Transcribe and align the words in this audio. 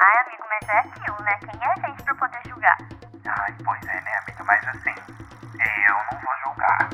Ai, 0.00 0.26
amigo, 0.26 0.44
mas 0.48 0.68
é 0.68 0.78
aquilo, 0.78 1.16
né? 1.22 1.38
Quem 1.38 1.60
é 1.60 1.72
a 1.72 1.88
gente 1.88 2.02
pra 2.02 2.14
poder 2.14 2.40
julgar? 2.48 2.78
Ai, 3.24 3.54
pois 3.64 3.82
é, 3.82 4.00
né, 4.00 4.10
amiga? 4.22 4.44
Mas 4.44 4.66
assim, 4.68 4.94
eu 5.88 5.94
não 5.94 6.20
vou 6.20 6.34
julgar. 6.44 6.90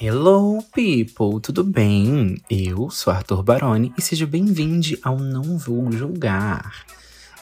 Hello, 0.00 0.62
people! 0.74 1.40
Tudo 1.40 1.64
bem? 1.64 2.36
Eu 2.50 2.90
sou 2.90 3.12
Arthur 3.12 3.42
Baroni 3.42 3.92
e 3.96 4.02
seja 4.02 4.26
bem-vindo 4.26 4.98
ao 5.02 5.16
Não 5.18 5.56
Vou 5.58 5.90
Julgar. 5.92 6.84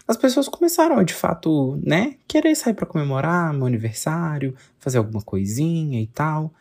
as 0.06 0.16
pessoas 0.16 0.48
começaram 0.48 0.98
a, 0.98 1.02
de 1.02 1.14
fato, 1.14 1.78
né, 1.82 2.16
querer 2.28 2.54
sair 2.54 2.74
para 2.74 2.86
comemorar 2.86 3.54
meu 3.54 3.66
aniversário, 3.66 4.54
fazer 4.78 4.98
alguma 4.98 5.22
coisinha 5.22 6.00
e 6.00 6.06
tal. 6.06 6.52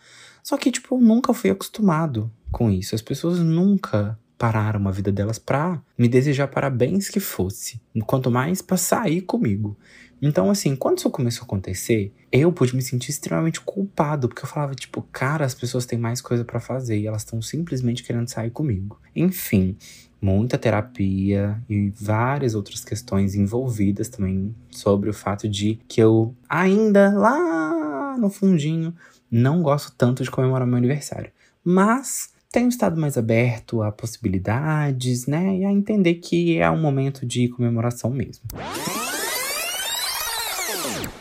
Só 0.41 0.57
que, 0.57 0.71
tipo, 0.71 0.95
eu 0.95 0.99
nunca 0.99 1.33
fui 1.33 1.49
acostumado 1.49 2.31
com 2.51 2.69
isso. 2.69 2.95
As 2.95 3.01
pessoas 3.01 3.39
nunca 3.39 4.17
pararam 4.37 4.87
a 4.87 4.91
vida 4.91 5.11
delas 5.11 5.39
pra 5.39 5.81
me 5.97 6.07
desejar 6.07 6.47
parabéns 6.47 7.09
que 7.09 7.19
fosse. 7.19 7.81
Quanto 8.05 8.29
mais 8.29 8.61
pra 8.61 8.75
sair 8.75 9.21
comigo. 9.21 9.77
Então, 10.21 10.49
assim, 10.49 10.73
quando 10.75 10.99
isso 10.99 11.09
começou 11.09 11.41
a 11.41 11.45
acontecer, 11.45 12.13
eu 12.31 12.51
pude 12.51 12.73
me 12.73 12.81
sentir 12.81 13.11
extremamente 13.11 13.59
culpado, 13.59 14.29
porque 14.29 14.43
eu 14.43 14.47
falava, 14.47 14.73
tipo, 14.73 15.01
cara, 15.11 15.45
as 15.45 15.53
pessoas 15.53 15.85
têm 15.85 15.99
mais 15.99 16.21
coisa 16.21 16.45
para 16.45 16.61
fazer 16.61 16.97
e 16.97 17.07
elas 17.07 17.23
estão 17.23 17.41
simplesmente 17.41 18.03
querendo 18.03 18.29
sair 18.29 18.49
comigo. 18.49 18.99
Enfim, 19.13 19.75
muita 20.23 20.57
terapia 20.57 21.61
e 21.69 21.89
várias 21.89 22.55
outras 22.55 22.85
questões 22.85 23.35
envolvidas 23.35 24.07
também 24.07 24.55
sobre 24.71 25.09
o 25.09 25.13
fato 25.13 25.49
de 25.49 25.77
que 25.85 26.01
eu 26.01 26.33
ainda 26.47 27.11
lá 27.11 28.15
no 28.17 28.29
fundinho 28.29 28.95
não 29.29 29.61
gosto 29.61 29.93
tanto 29.97 30.23
de 30.23 30.31
comemorar 30.31 30.65
meu 30.65 30.77
aniversário. 30.77 31.29
Mas 31.61 32.31
tenho 32.49 32.69
estado 32.69 32.99
mais 32.99 33.17
aberto 33.17 33.81
a 33.81 33.91
possibilidades, 33.91 35.27
né? 35.27 35.57
E 35.57 35.65
a 35.65 35.71
entender 35.71 36.15
que 36.15 36.57
é 36.57 36.69
um 36.69 36.79
momento 36.79 37.25
de 37.25 37.49
comemoração 37.49 38.09
mesmo. 38.09 38.43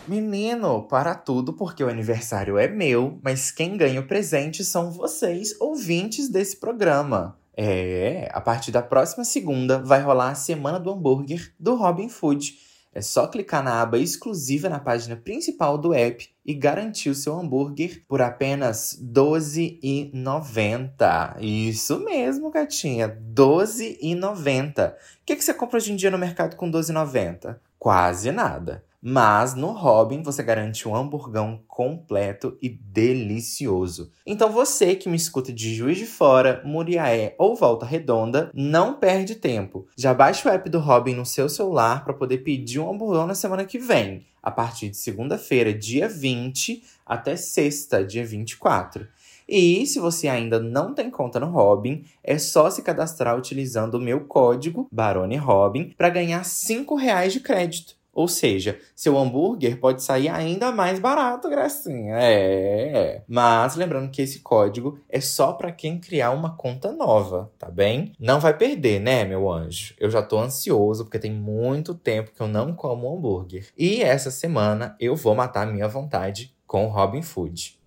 Menino, 0.07 0.83
para 0.83 1.15
tudo, 1.15 1.55
porque 1.55 1.83
o 1.83 1.89
aniversário 1.89 2.59
é 2.59 2.69
meu, 2.69 3.19
mas 3.23 3.51
quem 3.51 3.77
ganha 3.77 4.01
o 4.01 4.07
presente 4.07 4.65
são 4.65 4.93
vocês, 4.93 5.59
ouvintes 5.61 6.29
desse 6.29 6.57
programa. 6.57 7.42
É, 7.55 8.31
a 8.33 8.41
partir 8.41 8.71
da 8.71 8.83
próxima 8.83 9.25
segunda 9.25 9.79
vai 9.79 10.01
rolar 10.01 10.31
a 10.31 10.35
Semana 10.35 10.81
do 10.81 10.91
Hambúrguer 10.91 11.53
do 11.59 11.75
Robin 11.75 12.09
Food 12.09 12.55
é 12.95 13.01
só 13.01 13.27
clicar 13.27 13.65
na 13.65 13.81
aba 13.81 13.97
exclusiva 13.97 14.69
na 14.69 14.79
página 14.79 15.17
principal 15.17 15.79
do 15.79 15.95
app 15.95 16.29
e 16.45 16.53
garantir 16.53 17.09
o 17.09 17.15
seu 17.15 17.39
hambúrguer 17.39 18.05
por 18.07 18.21
apenas 18.21 18.99
R$ 19.01 19.07
12,90. 19.15 21.39
Isso 21.41 22.01
mesmo, 22.01 22.51
gatinha, 22.51 23.07
R$ 23.07 23.17
12,90. 23.35 24.93
O 24.93 24.97
que, 25.25 25.37
que 25.37 25.43
você 25.43 25.55
compra 25.55 25.79
hoje 25.79 25.91
em 25.91 25.97
dia 25.97 26.11
no 26.11 26.19
mercado 26.19 26.55
com 26.55 26.67
R$ 26.67 26.73
12,90? 26.73 27.57
Quase 27.79 28.31
nada. 28.31 28.85
Mas 29.05 29.55
no 29.55 29.73
Robin 29.73 30.23
você 30.23 30.45
garante 30.45 30.88
um 30.88 30.94
hamburgão 30.94 31.61
completo 31.67 32.56
e 32.62 32.69
delicioso. 32.69 34.12
Então 34.25 34.53
você 34.53 34.94
que 34.94 35.09
me 35.09 35.17
escuta 35.17 35.53
de 35.53 35.75
Juiz 35.75 35.99
de 35.99 36.06
Fora, 36.06 36.62
Muriaé 36.65 37.35
ou 37.37 37.56
Volta 37.56 37.85
Redonda, 37.85 38.49
não 38.55 38.94
perde 38.94 39.35
tempo. 39.35 39.88
Já 39.97 40.15
baixa 40.15 40.49
o 40.49 40.53
app 40.53 40.71
do 40.71 40.79
Robin 40.79 41.15
no 41.15 41.26
seu 41.26 41.49
celular 41.49 42.05
para 42.05 42.15
poder 42.15 42.38
pedir 42.38 42.79
um 42.79 42.88
hamburgão 42.88 43.26
na 43.26 43.35
semana 43.35 43.65
que 43.65 43.76
vem, 43.76 44.25
a 44.41 44.53
partir 44.53 44.88
de 44.88 44.97
segunda-feira, 44.97 45.75
dia 45.75 46.09
20, 46.09 46.85
até 47.05 47.35
sexta, 47.35 48.05
dia 48.05 48.25
24. 48.25 49.09
E 49.49 49.85
se 49.85 49.99
você 49.99 50.29
ainda 50.29 50.61
não 50.61 50.94
tem 50.94 51.11
conta 51.11 51.41
no 51.41 51.50
Robin, 51.50 52.05
é 52.23 52.38
só 52.38 52.71
se 52.71 52.82
cadastrar 52.82 53.37
utilizando 53.37 53.94
o 53.94 54.00
meu 54.00 54.21
código 54.26 54.87
Barone 54.93 55.37
Robin 55.37 55.93
para 55.97 56.09
ganhar 56.09 56.43
R$ 56.43 56.97
reais 56.97 57.32
de 57.32 57.41
crédito. 57.41 58.00
Ou 58.12 58.29
seja, 58.29 58.79
seu 58.94 59.17
hambúrguer 59.17 59.81
pode 59.81 60.03
sair 60.03 60.29
ainda 60.29 60.70
mais 60.70 60.99
barato, 60.99 61.49
gracinha. 61.49 62.14
É. 62.19 63.23
Mas 63.26 63.75
lembrando 63.75 64.11
que 64.11 64.20
esse 64.20 64.41
código 64.41 64.99
é 65.09 65.20
só 65.20 65.53
para 65.55 65.73
quem 65.73 65.99
criar 65.99 66.31
uma 66.32 66.55
conta 66.55 66.93
nova, 66.93 67.50
tá 67.59 67.70
bem? 67.70 68.12
Não 68.20 68.38
vai 68.38 68.56
perder, 68.56 69.00
né, 69.00 69.25
meu 69.25 69.50
anjo? 69.50 69.94
Eu 69.99 70.11
já 70.11 70.23
tô 70.23 70.38
ansioso 70.38 71.05
porque 71.05 71.19
tem 71.19 71.32
muito 71.32 71.94
tempo 71.94 72.32
que 72.35 72.41
eu 72.41 72.49
não 72.49 72.75
como 72.75 73.11
hambúrguer. 73.17 73.69
E 73.76 74.03
essa 74.03 74.31
semana 74.31 74.94
eu 75.00 75.17
vou 75.17 75.35
matar 75.35 75.67
minha 75.67 75.88
vontade 75.88 76.55
com 76.67 76.87
o 76.87 76.91
Robin 76.91 77.23
Food. 77.23 77.79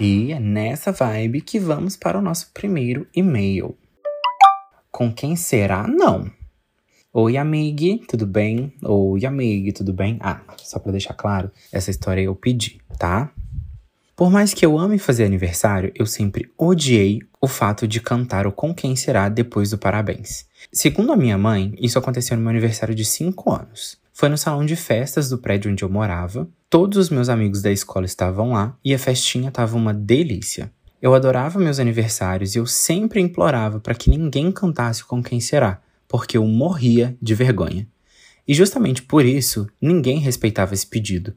E 0.00 0.32
é 0.32 0.40
nessa 0.40 0.90
vibe 0.90 1.42
que 1.42 1.58
vamos 1.58 1.96
para 1.96 2.18
o 2.18 2.22
nosso 2.22 2.50
primeiro 2.52 3.06
e-mail. 3.14 3.76
Com 4.90 5.12
quem 5.12 5.36
será? 5.36 5.86
Não. 5.86 6.30
Oi, 7.14 7.36
amigue, 7.36 8.00
tudo 8.08 8.26
bem? 8.26 8.72
Oi, 8.82 9.26
amigue, 9.26 9.70
tudo 9.70 9.92
bem? 9.92 10.16
Ah, 10.18 10.40
só 10.56 10.78
pra 10.78 10.90
deixar 10.90 11.12
claro, 11.12 11.50
essa 11.70 11.90
história 11.90 12.22
eu 12.22 12.34
pedi, 12.34 12.80
tá? 12.98 13.30
Por 14.16 14.30
mais 14.30 14.54
que 14.54 14.64
eu 14.64 14.78
ame 14.78 14.96
fazer 14.96 15.26
aniversário, 15.26 15.92
eu 15.94 16.06
sempre 16.06 16.50
odiei 16.56 17.20
o 17.38 17.46
fato 17.46 17.86
de 17.86 18.00
cantar 18.00 18.46
o 18.46 18.50
Com 18.50 18.74
Quem 18.74 18.96
Será 18.96 19.28
depois 19.28 19.68
do 19.68 19.76
parabéns. 19.76 20.46
Segundo 20.72 21.12
a 21.12 21.16
minha 21.16 21.36
mãe, 21.36 21.74
isso 21.78 21.98
aconteceu 21.98 22.34
no 22.34 22.42
meu 22.42 22.48
aniversário 22.48 22.94
de 22.94 23.04
5 23.04 23.52
anos. 23.52 23.98
Foi 24.14 24.30
no 24.30 24.38
salão 24.38 24.64
de 24.64 24.74
festas 24.74 25.28
do 25.28 25.36
prédio 25.36 25.70
onde 25.70 25.84
eu 25.84 25.90
morava, 25.90 26.48
todos 26.70 26.96
os 26.96 27.10
meus 27.10 27.28
amigos 27.28 27.60
da 27.60 27.70
escola 27.70 28.06
estavam 28.06 28.52
lá 28.52 28.74
e 28.82 28.94
a 28.94 28.98
festinha 28.98 29.50
estava 29.50 29.76
uma 29.76 29.92
delícia. 29.92 30.72
Eu 31.02 31.14
adorava 31.14 31.58
meus 31.58 31.78
aniversários 31.78 32.54
e 32.54 32.58
eu 32.58 32.64
sempre 32.64 33.20
implorava 33.20 33.80
para 33.80 33.94
que 33.94 34.08
ninguém 34.08 34.50
cantasse 34.50 35.04
Com 35.04 35.22
Quem 35.22 35.40
Será, 35.40 35.78
porque 36.12 36.36
eu 36.36 36.46
morria 36.46 37.16
de 37.22 37.34
vergonha. 37.34 37.88
E 38.46 38.52
justamente 38.52 39.02
por 39.02 39.24
isso, 39.24 39.66
ninguém 39.80 40.18
respeitava 40.18 40.74
esse 40.74 40.86
pedido. 40.86 41.34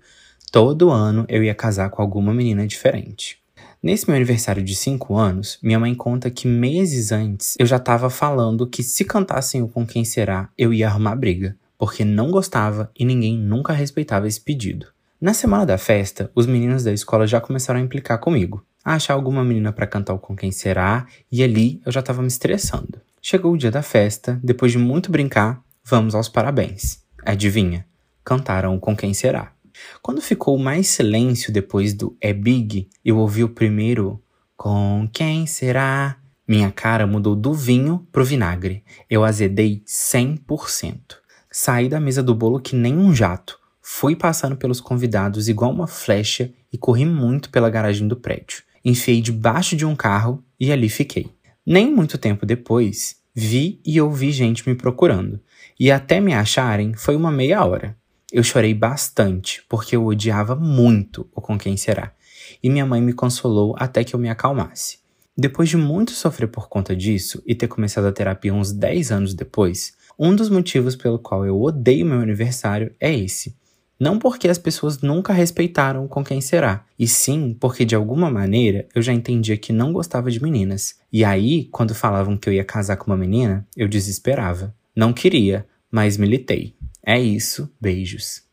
Todo 0.51 0.89
ano 0.89 1.25
eu 1.29 1.41
ia 1.41 1.55
casar 1.55 1.89
com 1.89 2.01
alguma 2.01 2.33
menina 2.33 2.67
diferente. 2.67 3.37
Nesse 3.81 4.05
meu 4.05 4.17
aniversário 4.17 4.61
de 4.61 4.75
5 4.75 5.15
anos, 5.15 5.57
minha 5.63 5.79
mãe 5.79 5.95
conta 5.95 6.29
que 6.29 6.45
meses 6.45 7.13
antes 7.13 7.55
eu 7.57 7.65
já 7.65 7.77
estava 7.77 8.09
falando 8.09 8.67
que 8.67 8.83
se 8.83 9.05
cantassem 9.05 9.61
o 9.61 9.69
Com 9.69 9.87
Quem 9.87 10.03
Será, 10.03 10.49
eu 10.57 10.73
ia 10.73 10.89
arrumar 10.89 11.15
briga, 11.15 11.55
porque 11.77 12.03
não 12.03 12.29
gostava 12.29 12.91
e 12.99 13.05
ninguém 13.05 13.37
nunca 13.37 13.71
respeitava 13.71 14.27
esse 14.27 14.41
pedido. 14.41 14.87
Na 15.21 15.33
semana 15.33 15.65
da 15.65 15.77
festa, 15.77 16.29
os 16.35 16.45
meninos 16.45 16.83
da 16.83 16.91
escola 16.91 17.25
já 17.25 17.39
começaram 17.39 17.79
a 17.79 17.83
implicar 17.83 18.19
comigo, 18.19 18.65
a 18.83 18.95
achar 18.95 19.13
alguma 19.13 19.41
menina 19.41 19.71
para 19.71 19.87
cantar 19.87 20.13
o 20.13 20.19
Com 20.19 20.35
Quem 20.35 20.51
Será, 20.51 21.07
e 21.31 21.41
ali 21.41 21.79
eu 21.85 21.93
já 21.93 22.01
estava 22.01 22.21
me 22.21 22.27
estressando. 22.27 22.99
Chegou 23.27 23.53
o 23.53 23.57
dia 23.57 23.71
da 23.71 23.81
festa, 23.81 24.39
depois 24.43 24.71
de 24.71 24.77
muito 24.77 25.11
brincar, 25.11 25.59
vamos 25.83 26.13
aos 26.13 26.29
parabéns. 26.29 26.99
Adivinha? 27.25 27.83
Cantaram 28.23 28.79
Com 28.79 28.95
Quem 28.95 29.15
Será. 29.15 29.51
Quando 29.99 30.21
ficou 30.21 30.59
mais 30.59 30.89
silêncio 30.89 31.51
depois 31.51 31.95
do 31.95 32.15
É 32.21 32.31
Big, 32.31 32.87
eu 33.03 33.17
ouvi 33.17 33.43
o 33.43 33.49
primeiro 33.49 34.21
Com 34.55 35.09
Quem 35.11 35.47
Será? 35.47 36.19
Minha 36.47 36.69
cara 36.69 37.07
mudou 37.07 37.35
do 37.35 37.51
vinho 37.51 38.07
pro 38.11 38.23
vinagre. 38.23 38.83
Eu 39.09 39.23
azedei 39.23 39.81
100%. 39.87 41.15
Saí 41.49 41.89
da 41.89 41.99
mesa 41.99 42.21
do 42.21 42.35
bolo 42.35 42.59
que 42.59 42.75
nem 42.75 42.95
um 42.95 43.11
jato. 43.11 43.57
Fui 43.81 44.15
passando 44.15 44.55
pelos 44.55 44.79
convidados 44.79 45.49
igual 45.49 45.71
uma 45.71 45.87
flecha 45.87 46.53
e 46.71 46.77
corri 46.77 47.05
muito 47.05 47.49
pela 47.49 47.71
garagem 47.71 48.07
do 48.07 48.17
prédio. 48.17 48.61
Enfiei 48.85 49.19
debaixo 49.19 49.75
de 49.75 49.83
um 49.83 49.95
carro 49.95 50.43
e 50.59 50.71
ali 50.71 50.89
fiquei. 50.89 51.33
Nem 51.65 51.91
muito 51.91 52.17
tempo 52.19 52.45
depois, 52.45 53.15
vi 53.33 53.81
e 53.83 53.99
ouvi 53.99 54.31
gente 54.31 54.67
me 54.69 54.75
procurando, 54.75 55.39
e 55.79 55.89
até 55.89 56.21
me 56.21 56.31
acharem 56.31 56.93
foi 56.93 57.15
uma 57.15 57.31
meia 57.31 57.65
hora. 57.65 57.97
Eu 58.31 58.43
chorei 58.43 58.71
bastante, 58.71 59.63
porque 59.67 59.95
eu 59.95 60.05
odiava 60.05 60.55
muito 60.55 61.27
o 61.33 61.41
Com 61.41 61.57
Quem 61.57 61.75
Será, 61.75 62.13
e 62.61 62.69
minha 62.69 62.85
mãe 62.85 63.01
me 63.01 63.13
consolou 63.13 63.75
até 63.79 64.03
que 64.03 64.15
eu 64.15 64.19
me 64.19 64.29
acalmasse. 64.29 64.99
Depois 65.35 65.67
de 65.67 65.75
muito 65.75 66.11
sofrer 66.11 66.47
por 66.47 66.69
conta 66.69 66.95
disso 66.95 67.41
e 67.47 67.55
ter 67.55 67.67
começado 67.67 68.05
a 68.05 68.11
terapia 68.11 68.53
uns 68.53 68.71
10 68.71 69.11
anos 69.11 69.33
depois, 69.33 69.93
um 70.19 70.35
dos 70.35 70.49
motivos 70.49 70.95
pelo 70.95 71.17
qual 71.17 71.45
eu 71.47 71.59
odeio 71.59 72.05
meu 72.05 72.19
aniversário 72.19 72.93
é 72.99 73.11
esse. 73.11 73.55
Não 73.99 74.19
porque 74.19 74.49
as 74.49 74.57
pessoas 74.57 75.01
nunca 75.01 75.31
respeitaram 75.31 76.07
com 76.07 76.23
quem 76.23 76.41
será, 76.41 76.85
e 76.99 77.07
sim 77.07 77.55
porque 77.59 77.85
de 77.85 77.95
alguma 77.95 78.29
maneira 78.29 78.87
eu 78.93 79.01
já 79.01 79.13
entendia 79.13 79.57
que 79.57 79.71
não 79.71 79.93
gostava 79.93 80.29
de 80.29 80.43
meninas. 80.43 80.95
E 81.11 81.23
aí, 81.23 81.65
quando 81.71 81.95
falavam 81.95 82.35
que 82.35 82.49
eu 82.49 82.53
ia 82.53 82.65
casar 82.65 82.97
com 82.97 83.09
uma 83.09 83.17
menina, 83.17 83.65
eu 83.75 83.87
desesperava. 83.87 84.75
Não 84.95 85.13
queria, 85.13 85.65
mas 85.89 86.17
militei. 86.17 86.75
É 87.05 87.19
isso, 87.19 87.69
beijos. 87.79 88.43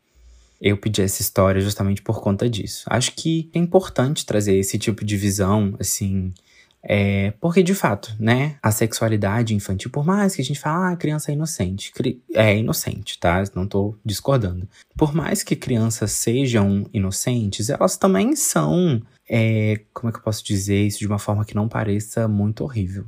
Eu 0.61 0.77
pedi 0.77 1.01
essa 1.01 1.21
história 1.21 1.59
justamente 1.59 2.01
por 2.01 2.21
conta 2.21 2.49
disso. 2.49 2.85
Acho 2.87 3.11
que 3.13 3.49
é 3.53 3.59
importante 3.59 4.25
trazer 4.25 4.55
esse 4.55 4.79
tipo 4.79 5.03
de 5.03 5.17
visão, 5.17 5.75
assim, 5.77 6.33
é, 6.85 7.31
porque, 7.39 7.63
de 7.63 7.73
fato, 7.73 8.13
né, 8.19 8.57
a 8.61 8.69
sexualidade 8.69 9.55
infantil, 9.55 9.89
por 9.89 10.05
mais 10.05 10.35
que 10.35 10.41
a 10.41 10.45
gente 10.45 10.59
fale, 10.59 10.83
ah, 10.83 10.89
a 10.89 10.97
criança 10.97 11.31
é 11.31 11.33
inocente, 11.33 11.93
é 12.33 12.57
inocente, 12.57 13.17
tá? 13.17 13.41
Não 13.55 13.65
tô 13.65 13.95
discordando. 14.03 14.67
Por 14.97 15.15
mais 15.15 15.43
que 15.43 15.55
crianças 15.55 16.11
sejam 16.11 16.85
inocentes, 16.93 17.69
elas 17.69 17.95
também 17.95 18.35
são, 18.35 19.01
é, 19.29 19.79
como 19.93 20.09
é 20.09 20.11
que 20.11 20.19
eu 20.19 20.23
posso 20.23 20.43
dizer 20.43 20.85
isso 20.85 20.99
de 20.99 21.07
uma 21.07 21.19
forma 21.19 21.45
que 21.45 21.55
não 21.55 21.69
pareça 21.69 22.27
muito 22.27 22.65
horrível? 22.65 23.05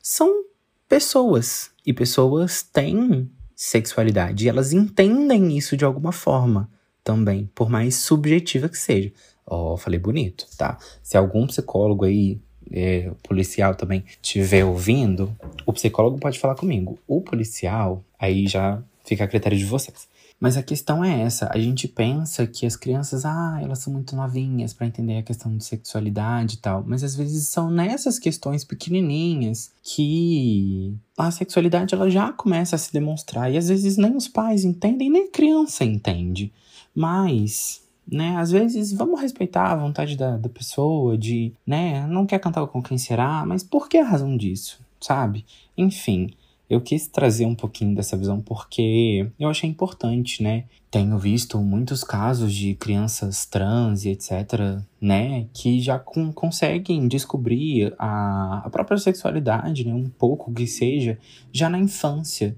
São 0.00 0.44
pessoas, 0.88 1.70
e 1.84 1.92
pessoas 1.92 2.62
têm 2.62 3.28
sexualidade, 3.56 4.44
e 4.44 4.48
elas 4.48 4.72
entendem 4.72 5.58
isso 5.58 5.76
de 5.76 5.84
alguma 5.84 6.12
forma 6.12 6.70
também, 7.02 7.50
por 7.54 7.68
mais 7.68 7.96
subjetiva 7.96 8.68
que 8.68 8.78
seja. 8.78 9.12
Ó, 9.44 9.74
oh, 9.74 9.76
falei 9.76 9.98
bonito, 9.98 10.46
tá? 10.56 10.78
Se 11.02 11.16
algum 11.16 11.46
psicólogo 11.46 12.04
aí 12.04 12.40
é, 12.70 13.10
policial 13.22 13.74
também 13.74 14.04
estiver 14.22 14.64
ouvindo, 14.64 15.34
o 15.64 15.72
psicólogo 15.72 16.18
pode 16.18 16.38
falar 16.38 16.54
comigo. 16.54 16.98
O 17.06 17.20
policial, 17.20 18.04
aí 18.18 18.46
já 18.46 18.82
fica 19.04 19.24
a 19.24 19.28
critério 19.28 19.56
de 19.56 19.64
vocês. 19.64 20.08
Mas 20.38 20.58
a 20.58 20.62
questão 20.62 21.02
é 21.02 21.22
essa, 21.22 21.48
a 21.50 21.58
gente 21.58 21.88
pensa 21.88 22.46
que 22.46 22.66
as 22.66 22.76
crianças, 22.76 23.24
ah, 23.24 23.58
elas 23.62 23.78
são 23.78 23.90
muito 23.90 24.14
novinhas 24.14 24.74
para 24.74 24.86
entender 24.86 25.16
a 25.16 25.22
questão 25.22 25.56
de 25.56 25.64
sexualidade 25.64 26.56
e 26.56 26.58
tal, 26.58 26.84
mas 26.86 27.02
às 27.02 27.16
vezes 27.16 27.48
são 27.48 27.70
nessas 27.70 28.18
questões 28.18 28.62
pequenininhas 28.62 29.72
que 29.82 30.94
a 31.16 31.30
sexualidade 31.30 31.94
ela 31.94 32.10
já 32.10 32.32
começa 32.32 32.76
a 32.76 32.78
se 32.78 32.92
demonstrar 32.92 33.50
e 33.50 33.56
às 33.56 33.68
vezes 33.68 33.96
nem 33.96 34.14
os 34.14 34.28
pais 34.28 34.62
entendem, 34.62 35.08
nem 35.08 35.24
a 35.24 35.30
criança 35.30 35.84
entende. 35.84 36.52
Mas 36.94 37.85
né? 38.10 38.36
Às 38.36 38.50
vezes 38.50 38.92
vamos 38.92 39.20
respeitar 39.20 39.72
a 39.72 39.76
vontade 39.76 40.16
da, 40.16 40.36
da 40.36 40.48
pessoa 40.48 41.18
de, 41.18 41.52
né, 41.66 42.06
não 42.06 42.26
quer 42.26 42.38
cantar 42.38 42.66
com 42.66 42.82
quem 42.82 42.98
será, 42.98 43.44
mas 43.44 43.62
por 43.62 43.88
que 43.88 43.98
a 43.98 44.04
razão 44.04 44.36
disso, 44.36 44.80
sabe? 45.00 45.44
Enfim, 45.76 46.30
eu 46.68 46.80
quis 46.80 47.06
trazer 47.06 47.46
um 47.46 47.54
pouquinho 47.54 47.94
dessa 47.94 48.16
visão 48.16 48.40
porque 48.40 49.30
eu 49.38 49.48
achei 49.48 49.70
importante, 49.70 50.42
né? 50.42 50.64
Tenho 50.90 51.16
visto 51.18 51.58
muitos 51.60 52.02
casos 52.02 52.52
de 52.52 52.74
crianças 52.74 53.46
trans 53.46 54.04
e 54.04 54.10
etc, 54.10 54.80
né, 55.00 55.46
que 55.52 55.80
já 55.80 55.98
com, 55.98 56.32
conseguem 56.32 57.06
descobrir 57.06 57.94
a, 57.98 58.62
a 58.64 58.70
própria 58.70 58.98
sexualidade, 58.98 59.84
né, 59.86 59.94
um 59.94 60.08
pouco 60.08 60.52
que 60.52 60.66
seja, 60.66 61.18
já 61.52 61.68
na 61.68 61.78
infância. 61.78 62.56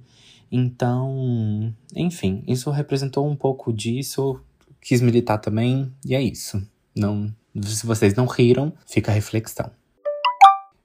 Então, 0.51 1.75
enfim, 1.95 2.43
isso 2.47 2.71
representou 2.71 3.29
um 3.29 3.37
pouco 3.37 3.73
disso 3.73 4.41
quis 4.89 5.03
militar 5.03 5.37
também, 5.37 5.93
e 6.03 6.15
é 6.15 6.23
isso. 6.23 6.67
Não, 6.97 7.31
se 7.61 7.85
vocês 7.85 8.15
não 8.15 8.25
riram, 8.25 8.73
fica 8.87 9.13
a 9.13 9.15
reflexão. 9.15 9.71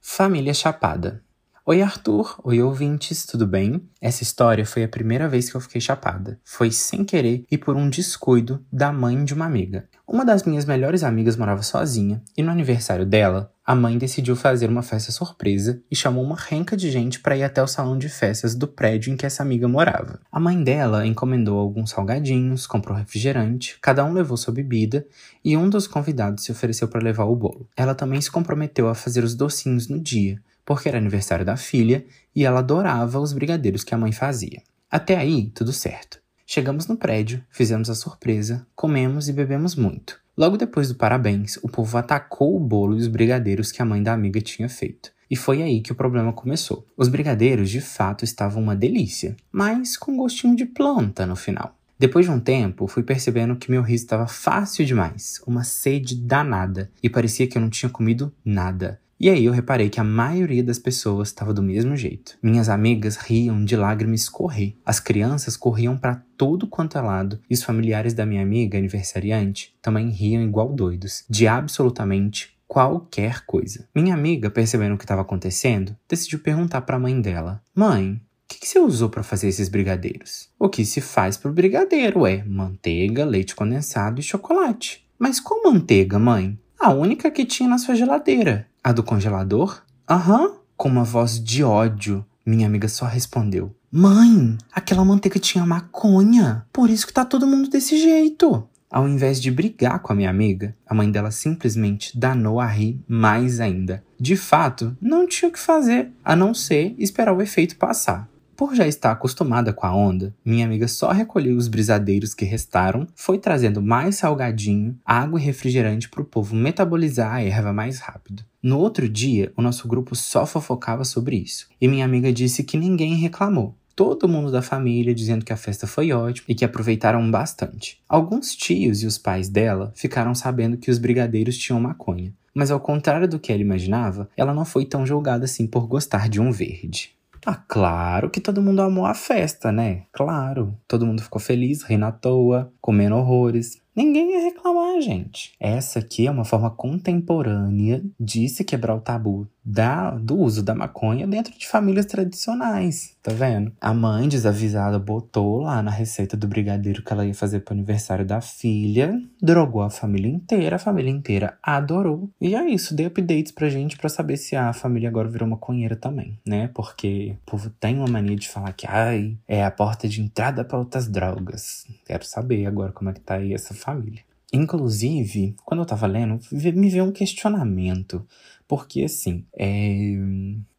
Família 0.02 0.54
Chapada. 0.54 1.24
Oi, 1.66 1.82
Arthur. 1.82 2.38
Oi, 2.44 2.62
ouvintes, 2.62 3.26
tudo 3.26 3.48
bem? 3.48 3.82
Essa 4.02 4.22
história 4.22 4.66
foi 4.66 4.84
a 4.84 4.90
primeira 4.90 5.30
vez 5.30 5.50
que 5.50 5.56
eu 5.56 5.62
fiquei 5.62 5.80
chapada. 5.80 6.38
Foi 6.44 6.70
sem 6.70 7.06
querer 7.06 7.46
e 7.50 7.58
por 7.58 7.78
um 7.78 7.90
descuido 7.90 8.62
da 8.70 8.92
mãe 8.92 9.24
de 9.24 9.34
uma 9.34 9.46
amiga. 9.46 9.88
Uma 10.06 10.26
das 10.26 10.44
minhas 10.44 10.66
melhores 10.66 11.02
amigas 11.02 11.38
morava 11.38 11.64
sozinha 11.64 12.22
e 12.36 12.44
no 12.44 12.52
aniversário 12.52 13.06
dela, 13.06 13.53
a 13.66 13.76
mãe 13.76 13.98
decidiu 13.98 14.36
fazer 14.36 14.70
uma 14.70 14.82
festa 14.82 15.12
surpresa 15.12 15.82
e 15.90 15.96
chamou 15.96 16.24
uma 16.24 16.36
renca 16.36 16.76
de 16.76 16.92
gente 16.92 17.20
para 17.20 17.38
ir 17.38 17.44
até 17.44 17.64
o 17.64 17.68
salão 17.68 17.98
de 17.98 18.10
festas 18.10 18.56
do 18.56 18.68
prédio 18.68 19.14
em 19.14 19.18
que 19.18 19.26
essa 19.26 19.42
amiga 19.42 19.68
morava. 19.68 20.20
A 20.32 20.40
mãe 20.40 20.62
dela 20.64 21.06
encomendou 21.06 21.58
alguns 21.58 21.92
salgadinhos, 21.92 22.68
comprou 22.68 22.98
refrigerante, 22.98 23.78
cada 23.82 24.04
um 24.04 24.14
levou 24.14 24.36
sua 24.36 24.54
bebida 24.54 25.06
e 25.44 25.56
um 25.56 25.70
dos 25.70 25.88
convidados 25.88 26.44
se 26.44 26.52
ofereceu 26.52 26.88
para 26.88 27.04
levar 27.04 27.26
o 27.26 27.36
bolo. 27.36 27.70
Ela 27.76 27.96
também 27.96 28.20
se 28.20 28.32
comprometeu 28.32 28.90
a 28.90 28.96
fazer 28.96 29.24
os 29.24 29.36
docinhos 29.36 29.88
no 29.88 30.00
dia 30.00 30.42
porque 30.66 30.90
era 30.90 30.98
aniversário 30.98 31.46
da 31.46 31.58
filha 31.58 32.06
e 32.36 32.46
ela 32.46 32.60
adorava 32.60 33.20
os 33.20 33.34
brigadeiros 33.34 33.84
que 33.84 33.94
a 33.94 33.98
mãe 33.98 34.12
fazia. 34.12 34.62
Até 34.90 35.18
aí, 35.18 35.50
tudo 35.50 35.74
certo. 35.74 36.22
Chegamos 36.46 36.88
no 36.88 36.98
prédio, 36.98 37.44
fizemos 37.50 37.90
a 37.90 37.96
surpresa, 37.96 38.66
comemos 38.76 39.28
e 39.28 39.34
bebemos 39.34 39.76
muito. 39.76 40.23
Logo 40.36 40.58
depois 40.58 40.88
do 40.90 40.96
parabéns, 40.96 41.58
o 41.62 41.70
povo 41.70 41.96
atacou 41.96 42.56
o 42.56 42.60
bolo 42.60 42.98
e 42.98 43.02
os 43.02 43.08
brigadeiros 43.08 43.72
que 43.72 43.82
a 43.82 43.86
mãe 43.86 44.02
da 44.02 44.14
amiga 44.14 44.42
tinha 44.42 44.68
feito. 44.68 45.12
E 45.30 45.36
foi 45.36 45.62
aí 45.62 45.80
que 45.80 45.92
o 45.92 45.96
problema 45.96 46.34
começou. 46.34 46.88
Os 46.98 47.08
brigadeiros 47.08 47.70
de 47.70 47.80
fato 47.80 48.26
estavam 48.26 48.62
uma 48.62 48.76
delícia, 48.76 49.36
mas 49.52 49.96
com 49.96 50.18
gostinho 50.18 50.56
de 50.56 50.66
planta 50.66 51.26
no 51.26 51.36
final. 51.36 51.78
Depois 52.00 52.26
de 52.26 52.32
um 52.32 52.40
tempo, 52.40 52.88
fui 52.88 53.04
percebendo 53.04 53.56
que 53.56 53.70
meu 53.70 53.84
riso 53.84 54.04
estava 54.04 54.28
fácil 54.28 54.86
demais, 54.86 55.40
uma 55.46 55.64
sede 55.64 56.16
danada, 56.16 56.92
e 57.02 57.10
parecia 57.10 57.48
que 57.48 57.58
eu 57.58 57.62
não 57.62 57.70
tinha 57.70 57.90
comido 57.90 58.34
nada. 58.44 59.00
E 59.24 59.30
aí 59.30 59.46
eu 59.46 59.54
reparei 59.54 59.90
que 59.90 60.02
a 60.02 60.04
maioria 60.04 60.62
das 60.62 60.78
pessoas 60.78 61.30
estava 61.30 61.54
do 61.54 61.64
mesmo 61.64 61.96
jeito. 61.96 62.38
Minhas 62.44 62.68
amigas 62.68 63.16
riam 63.16 63.64
de 63.64 63.74
lágrimas 63.74 64.24
escorrer. 64.24 64.76
As 64.86 65.00
crianças 65.00 65.56
corriam 65.56 65.98
para 65.98 66.22
todo 66.38 66.68
quanto 66.68 66.98
é 66.98 67.02
lado 67.02 67.40
e 67.50 67.54
os 67.54 67.64
familiares 67.64 68.14
da 68.14 68.26
minha 68.26 68.42
amiga 68.42 68.78
aniversariante 68.78 69.74
também 69.82 70.10
riam 70.10 70.44
igual 70.44 70.74
doidos, 70.74 71.24
de 71.30 71.48
absolutamente 71.48 72.54
qualquer 72.68 73.46
coisa. 73.46 73.88
Minha 73.96 74.14
amiga, 74.14 74.50
percebendo 74.50 74.96
o 74.96 74.98
que 74.98 75.06
estava 75.06 75.22
acontecendo, 75.22 75.96
decidiu 76.06 76.40
perguntar 76.40 76.82
para 76.82 76.98
a 76.98 77.00
mãe 77.00 77.22
dela: 77.22 77.64
"Mãe, 77.74 78.16
o 78.16 78.20
que, 78.50 78.60
que, 78.60 78.68
você 78.68 78.78
usou 78.78 79.10
para 79.10 79.24
fazer 79.24 79.48
esses 79.48 79.70
brigadeiros? 79.70 80.50
O 80.60 80.68
que 80.68 80.84
se 80.84 81.00
faz 81.00 81.38
pro 81.38 81.54
brigadeiro 81.54 82.28
é 82.28 82.44
manteiga, 82.44 83.24
leite 83.24 83.56
condensado 83.56 84.20
e 84.20 84.22
chocolate. 84.22 85.08
Mas 85.18 85.40
qual 85.40 85.64
manteiga, 85.64 86.20
mãe? 86.20 86.60
A 86.78 86.92
única 86.92 87.32
que 87.32 87.46
tinha 87.46 87.70
na 87.70 87.78
sua 87.78 87.96
geladeira. 87.96 88.68
A 88.84 88.92
do 88.92 89.02
congelador? 89.02 89.82
Aham. 90.10 90.56
Com 90.76 90.90
uma 90.90 91.06
voz 91.06 91.42
de 91.42 91.64
ódio, 91.64 92.26
minha 92.46 92.68
amiga 92.68 92.90
só 92.90 93.06
respondeu: 93.06 93.74
Mãe, 93.90 94.58
aquela 94.74 95.06
manteiga 95.06 95.40
tinha 95.40 95.66
maconha. 95.66 96.66
Por 96.74 96.90
isso 96.90 97.08
que 97.08 97.14
tá 97.14 97.24
todo 97.24 97.48
mundo 97.48 97.70
desse 97.70 97.98
jeito. 97.98 98.68
Ao 98.92 99.08
invés 99.08 99.42
de 99.42 99.50
brigar 99.50 100.00
com 100.00 100.12
a 100.12 100.16
minha 100.16 100.30
amiga, 100.30 100.76
a 100.86 100.94
mãe 100.94 101.10
dela 101.10 101.32
simplesmente 101.32 102.20
danou 102.20 102.60
a 102.60 102.68
rir 102.68 103.00
mais 103.08 103.62
ainda. 103.62 104.04
De 104.20 104.36
fato, 104.36 104.96
não 105.02 105.26
tinha 105.26 105.48
o 105.48 105.52
que 105.52 105.60
fazer 105.60 106.12
a 106.24 106.36
não 106.36 106.54
ser 106.54 106.94
esperar 106.98 107.34
o 107.34 107.42
efeito 107.42 107.78
passar. 107.78 108.28
Por 108.56 108.76
já 108.76 108.88
estar 108.88 109.12
acostumada 109.12 109.74
com 109.74 109.88
a 109.88 109.96
onda, 109.96 110.34
minha 110.46 110.66
amiga 110.66 110.88
só 110.88 111.12
recolheu 111.12 111.58
os 111.58 111.68
brisadeiros 111.68 112.36
que 112.36 112.46
restaram, 112.46 113.08
foi 113.16 113.40
trazendo 113.40 113.82
mais 113.82 114.18
salgadinho, 114.18 114.96
água 115.04 115.40
e 115.40 115.44
refrigerante 115.44 116.08
para 116.08 116.22
o 116.22 116.26
povo 116.26 116.56
metabolizar 116.56 117.34
a 117.34 117.42
erva 117.42 117.74
mais 117.74 118.00
rápido. 118.00 118.44
No 118.62 118.78
outro 118.78 119.10
dia, 119.10 119.52
o 119.58 119.62
nosso 119.62 119.88
grupo 119.88 120.16
só 120.16 120.46
fofocava 120.46 121.04
sobre 121.04 121.36
isso, 121.36 121.68
e 121.82 121.88
minha 121.88 122.06
amiga 122.06 122.32
disse 122.32 122.64
que 122.64 122.78
ninguém 122.78 123.16
reclamou. 123.16 123.76
Todo 123.96 124.28
mundo 124.28 124.52
da 124.52 124.62
família 124.62 125.14
dizendo 125.14 125.46
que 125.46 125.54
a 125.54 125.58
festa 125.58 125.86
foi 125.86 126.12
ótima 126.12 126.46
e 126.50 126.56
que 126.56 126.66
aproveitaram 126.66 127.30
bastante. 127.30 128.00
Alguns 128.08 128.56
tios 128.56 129.04
e 129.04 129.08
os 129.08 129.18
pais 129.18 129.50
dela 129.50 129.92
ficaram 129.96 130.34
sabendo 130.34 130.78
que 130.78 130.90
os 130.92 130.98
brigadeiros 130.98 131.58
tinham 131.58 131.80
maconha, 131.80 132.34
mas 132.54 132.70
ao 132.70 132.80
contrário 132.80 133.28
do 133.28 133.40
que 133.40 133.52
ela 133.52 133.62
imaginava, 133.62 134.30
ela 134.38 134.54
não 134.54 134.66
foi 134.66 134.86
tão 134.86 135.06
julgada 135.06 135.46
assim 135.46 135.66
por 135.66 135.88
gostar 135.88 136.30
de 136.30 136.40
um 136.40 136.52
verde. 136.52 137.12
Ah, 137.46 137.56
claro 137.68 138.30
que 138.32 138.40
todo 138.40 138.62
mundo 138.62 138.82
amou 138.82 139.06
a 139.06 139.14
festa, 139.14 139.72
né? 139.72 140.06
Claro. 140.14 140.80
Todo 140.88 141.06
mundo 141.06 141.22
ficou 141.22 141.42
feliz, 141.42 141.84
rindo 141.84 142.06
à 142.06 142.12
toa, 142.12 142.72
comendo 142.80 143.18
horrores. 143.18 143.83
Ninguém 143.96 144.32
ia 144.32 144.44
reclamar, 144.44 145.00
gente. 145.02 145.54
Essa 145.60 146.00
aqui 146.00 146.26
é 146.26 146.32
uma 146.32 146.46
forma 146.46 146.72
contemporânea 146.72 148.04
de 148.20 148.50
se 148.50 148.64
quebrar 148.64 148.96
o 148.96 149.02
tabu 149.02 149.48
da, 149.64 150.12
do 150.12 150.38
uso 150.38 150.62
da 150.62 150.76
maconha 150.76 151.26
dentro 151.26 151.58
de 151.58 151.68
famílias 151.68 152.06
tradicionais, 152.06 153.16
tá 153.24 153.32
vendo? 153.32 153.72
A 153.80 153.94
mãe 153.94 154.28
desavisada 154.28 155.00
botou 155.00 155.62
lá 155.62 155.82
na 155.82 155.92
receita 155.92 156.36
do 156.36 156.48
brigadeiro 156.48 157.02
que 157.02 157.14
ela 157.14 157.26
ia 157.26 157.34
fazer 157.34 157.62
pro 157.62 157.74
aniversário 157.74 158.26
da 158.26 158.42
filha, 158.42 159.22
drogou 159.42 159.82
a 159.82 159.90
família 159.90 160.30
inteira, 160.30 160.76
a 160.76 160.80
família 160.80 161.10
inteira 161.10 161.58
adorou. 161.64 162.30
E 162.42 162.56
é 162.56 162.70
isso, 162.70 162.96
dei 162.96 163.06
updates 163.06 163.52
pra 163.52 163.70
gente 163.70 163.98
pra 163.98 164.10
saber 164.10 164.38
se 164.38 164.56
a 164.56 164.74
família 164.74 165.08
agora 165.08 165.30
virou 165.30 165.48
maconheira 165.48 165.96
também, 165.96 166.40
né? 166.46 166.70
Porque 166.74 167.38
o 167.48 167.52
povo 167.52 167.70
tem 167.70 167.98
uma 167.98 168.08
mania 168.08 168.36
de 168.36 168.50
falar 168.50 168.74
que, 168.74 168.86
ai, 168.88 169.38
é 169.48 169.64
a 169.64 169.72
porta 169.72 170.08
de 170.08 170.22
entrada 170.22 170.66
para 170.66 170.80
outras 170.80 171.08
drogas. 171.08 171.86
Quero 172.06 172.26
saber 172.26 172.66
agora 172.66 172.92
como 172.92 173.10
é 173.10 173.14
que 173.14 173.22
tá 173.22 173.36
aí 173.36 173.54
essa 173.54 173.74
família. 173.84 174.22
Inclusive, 174.52 175.56
quando 175.66 175.80
eu 175.80 175.86
tava 175.86 176.06
lendo, 176.06 176.40
me 176.52 176.90
veio 176.90 177.06
um 177.06 177.12
questionamento. 177.12 178.26
Porque, 178.68 179.04
assim, 179.04 179.46
é, 179.58 180.14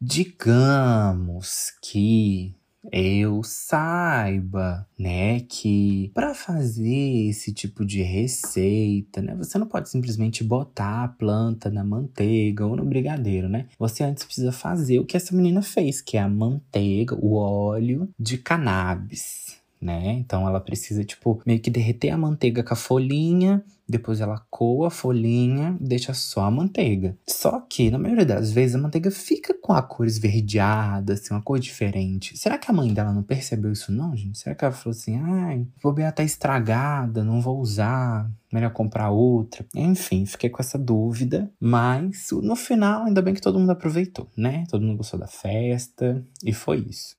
digamos 0.01 1.73
que 1.83 2.55
eu 2.93 3.43
saiba, 3.43 4.87
né, 4.99 5.41
que 5.41 6.11
para 6.15 6.35
fazer 6.35 7.29
esse 7.29 7.53
tipo 7.53 7.85
de 7.85 8.03
receita, 8.03 9.23
né, 9.23 9.35
você 9.35 9.59
não 9.59 9.67
pode 9.67 9.89
simplesmente 9.89 10.45
botar 10.45 11.05
a 11.05 11.09
planta 11.09 11.71
na 11.71 11.83
manteiga 11.83 12.67
ou 12.67 12.77
no 12.77 12.85
brigadeiro, 12.85 13.49
né? 13.49 13.67
Você 13.79 14.05
antes 14.05 14.25
precisa 14.25 14.53
fazer 14.53 14.99
o 14.99 15.07
que 15.07 15.17
essa 15.17 15.35
menina 15.35 15.63
fez, 15.63 16.01
que 16.01 16.17
é 16.17 16.21
a 16.21 16.29
manteiga, 16.29 17.17
o 17.17 17.35
óleo 17.35 18.09
de 18.19 18.39
cannabis 18.39 19.64
né? 19.85 20.13
Então 20.15 20.49
ela 20.49 20.61
precisa, 20.61 21.05
tipo, 21.05 21.43
meio 21.45 21.61
que 21.61 21.71
derreter 21.71 22.11
a 22.11 22.17
manteiga 22.17 22.65
com 22.65 22.73
a 22.73 22.77
folhinha, 22.77 23.63
depois 23.87 24.21
ela 24.21 24.43
coa 24.51 24.89
a 24.89 24.91
folhinha, 24.91 25.77
deixa 25.79 26.15
só 26.15 26.47
a 26.47 26.51
manteiga. 26.51 27.19
Só 27.29 27.61
que, 27.61 27.91
na 27.91 27.99
maioria 27.99 28.25
das 28.25 28.51
vezes, 28.51 28.75
a 28.75 28.79
manteiga 28.79 29.11
fica 29.11 29.55
com 29.61 29.75
a 29.75 29.83
cor 29.83 30.07
esverdeada, 30.07 31.13
assim, 31.13 31.35
uma 31.35 31.43
cor 31.43 31.61
diferente. 31.61 32.37
Será 32.39 32.57
que 32.57 32.71
a 32.71 32.75
mãe 32.75 32.95
dela 32.95 33.13
não 33.13 33.23
percebeu 33.23 33.73
isso, 33.73 33.93
não, 33.93 34.17
gente? 34.17 34.39
Será 34.39 34.55
que 34.55 34.65
ela 34.65 34.73
falou 34.73 34.97
assim, 34.97 35.21
ai, 35.21 35.67
vou 35.83 35.93
ver 35.93 36.11
tá 36.13 36.23
estragada, 36.23 37.23
não 37.23 37.43
vou 37.43 37.61
usar, 37.61 38.31
melhor 38.51 38.73
comprar 38.73 39.11
outra? 39.11 39.67
Enfim, 39.75 40.25
fiquei 40.25 40.49
com 40.49 40.63
essa 40.63 40.79
dúvida, 40.79 41.53
mas 41.61 42.29
no 42.43 42.57
final, 42.57 43.05
ainda 43.05 43.21
bem 43.21 43.35
que 43.35 43.41
todo 43.41 43.59
mundo 43.59 43.71
aproveitou, 43.71 44.31
né? 44.35 44.65
Todo 44.71 44.83
mundo 44.83 44.97
gostou 44.97 45.21
da 45.21 45.27
festa, 45.27 46.25
e 46.43 46.55
foi 46.55 46.79
isso. 46.89 47.17